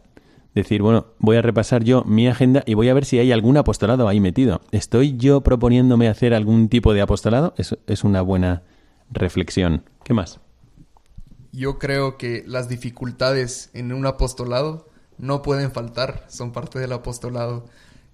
[0.54, 3.56] Decir, bueno, voy a repasar yo mi agenda y voy a ver si hay algún
[3.56, 4.60] apostolado ahí metido.
[4.70, 7.54] ¿Estoy yo proponiéndome hacer algún tipo de apostolado?
[7.56, 8.62] Eso es una buena
[9.10, 9.84] reflexión.
[10.04, 10.40] ¿Qué más?
[11.52, 17.64] Yo creo que las dificultades en un apostolado no pueden faltar, son parte del apostolado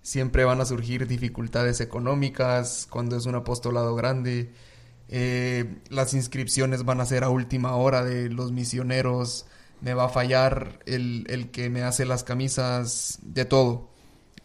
[0.02, 4.52] siempre van a surgir dificultades económicas cuando es un apostolado grande.
[5.08, 9.46] Eh, las inscripciones van a ser a última hora de los misioneros.
[9.80, 13.90] Me va a fallar el, el que me hace las camisas, de todo.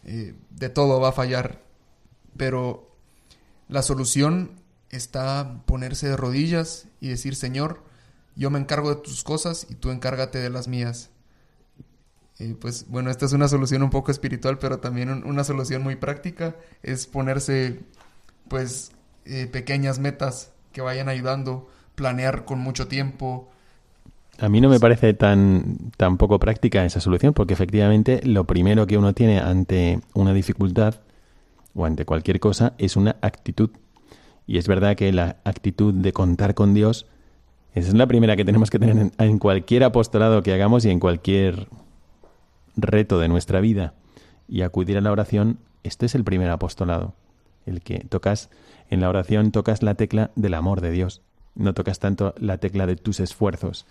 [0.04, 1.62] Eh, de todo va a fallar.
[2.36, 2.96] Pero
[3.68, 7.82] la solución está ponerse de rodillas y decir, Señor,
[8.36, 11.10] yo me encargo de tus cosas y tú encárgate de las mías.
[12.60, 15.94] Pues bueno, esta es una solución un poco espiritual, pero también un, una solución muy
[15.94, 17.80] práctica es ponerse
[18.48, 18.90] pues
[19.24, 23.48] eh, pequeñas metas que vayan ayudando, planear con mucho tiempo,
[24.38, 28.98] A mí no me parece tan, poco práctica esa solución, porque efectivamente lo primero que
[28.98, 30.96] uno tiene ante una dificultad
[31.72, 33.70] o ante cualquier cosa es una actitud.
[34.46, 37.06] Y es verdad que la actitud de contar con Dios
[37.74, 41.00] es la primera que tenemos que tener en, en cualquier apostolado que hagamos y en
[41.00, 41.68] cualquier
[42.76, 43.94] reto de nuestra vida.
[44.48, 47.14] Y acudir a la oración, este es el primer apostolado.
[47.66, 48.50] El que tocas,
[48.90, 51.22] en la oración tocas la tecla del amor de Dios.
[51.54, 53.86] No tocas tanto la tecla de tus esfuerzos.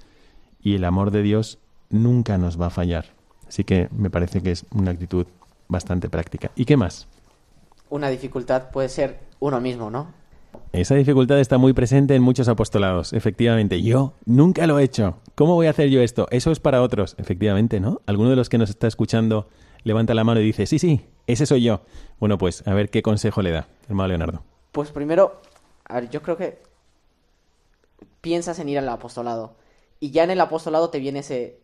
[0.62, 1.60] Y el amor de Dios
[1.90, 3.06] nunca nos va a fallar.
[3.48, 5.28] Así que me parece que es una actitud
[5.68, 6.52] bastante práctica.
[6.56, 7.08] ¿Y qué más?
[7.90, 10.08] Una dificultad puede ser uno mismo, ¿no?
[10.72, 13.82] Esa dificultad está muy presente en muchos apostolados, efectivamente.
[13.82, 15.18] Yo nunca lo he hecho.
[15.36, 16.28] ¿Cómo voy a hacer yo esto?
[16.32, 18.02] Eso es para otros, efectivamente, ¿no?
[18.08, 19.48] Alguno de los que nos está escuchando
[19.84, 21.82] levanta la mano y dice, sí, sí, ese soy yo.
[22.20, 24.44] Bueno, pues a ver qué consejo le da, hermano Leonardo.
[24.72, 25.42] Pues primero,
[25.86, 26.62] a ver, yo creo que
[28.22, 29.56] piensas en ir al apostolado
[30.00, 31.60] y ya en el apostolado te viene ese,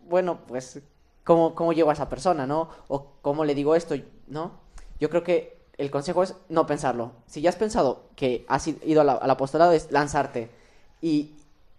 [0.00, 0.80] bueno, pues,
[1.24, 2.68] ¿cómo, cómo llego a esa persona, no?
[2.88, 3.94] O cómo le digo esto,
[4.26, 4.60] ¿no?
[5.00, 7.12] Yo creo que el consejo es no pensarlo.
[7.26, 10.50] Si ya has pensado que has ido al, al apostolado, es lanzarte.
[11.02, 11.32] Y,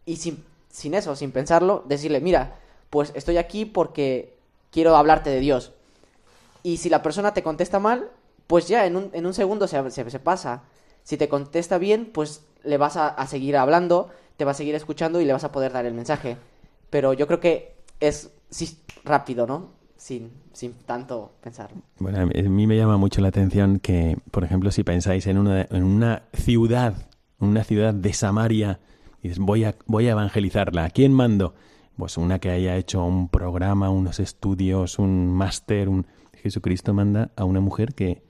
[0.05, 2.55] y sin, sin eso, sin pensarlo, decirle, mira,
[2.89, 4.33] pues estoy aquí porque
[4.71, 5.71] quiero hablarte de Dios.
[6.63, 8.09] Y si la persona te contesta mal,
[8.47, 10.63] pues ya en un, en un segundo se, se, pasa.
[11.03, 14.75] Si te contesta bien, pues le vas a, a, seguir hablando, te va a seguir
[14.75, 16.37] escuchando y le vas a poder dar el mensaje.
[16.89, 18.29] Pero yo creo que es
[19.03, 19.74] rápido, ¿no?
[20.06, 21.72] Sin, sin tanto pensar.
[21.97, 25.64] Bueno, a mí me llama mucho la atención que, por ejemplo, si pensáis en una,
[25.64, 28.80] en una ciudad, una ciudad de Samaria,
[29.24, 31.56] y dices, voy a, voy a evangelizarla, ¿a quién mando?
[31.97, 36.06] Pues una que haya hecho un programa, unos estudios, un máster, un...
[36.34, 38.22] Jesucristo manda a una mujer que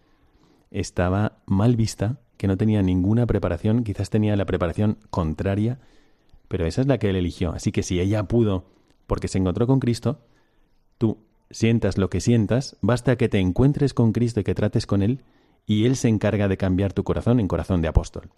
[0.71, 5.79] estaba mal vista, que no tenía ninguna preparación, quizás tenía la preparación contraria,
[6.47, 7.51] pero esa es la que él eligió.
[7.51, 8.63] Así que si ella pudo,
[9.07, 10.21] porque se encontró con Cristo,
[10.97, 11.17] tú
[11.49, 15.21] sientas lo que sientas, basta que te encuentres con Cristo y que trates con Él,
[15.65, 18.29] y Él se encarga de cambiar tu corazón en corazón de apóstol.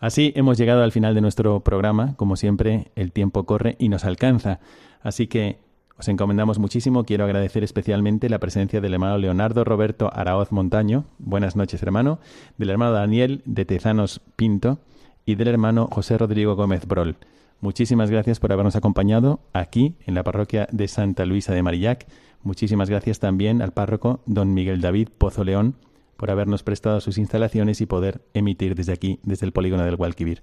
[0.00, 2.14] Así hemos llegado al final de nuestro programa.
[2.16, 4.60] Como siempre, el tiempo corre y nos alcanza.
[5.02, 5.58] Así que
[5.98, 7.04] os encomendamos muchísimo.
[7.04, 11.04] Quiero agradecer especialmente la presencia del hermano Leonardo Roberto Araoz Montaño.
[11.18, 12.20] Buenas noches, hermano.
[12.58, 14.78] Del hermano Daniel de Tezanos Pinto
[15.26, 17.16] y del hermano José Rodrigo Gómez Brol.
[17.60, 22.06] Muchísimas gracias por habernos acompañado aquí en la parroquia de Santa Luisa de Marillac.
[22.42, 25.74] Muchísimas gracias también al párroco don Miguel David Pozo León
[26.16, 30.42] por habernos prestado sus instalaciones y poder emitir desde aquí, desde el polígono del Gualquivir.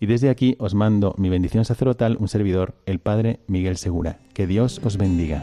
[0.00, 4.18] Y desde aquí os mando mi bendición sacerdotal, un servidor, el Padre Miguel Segura.
[4.34, 5.42] Que Dios os bendiga.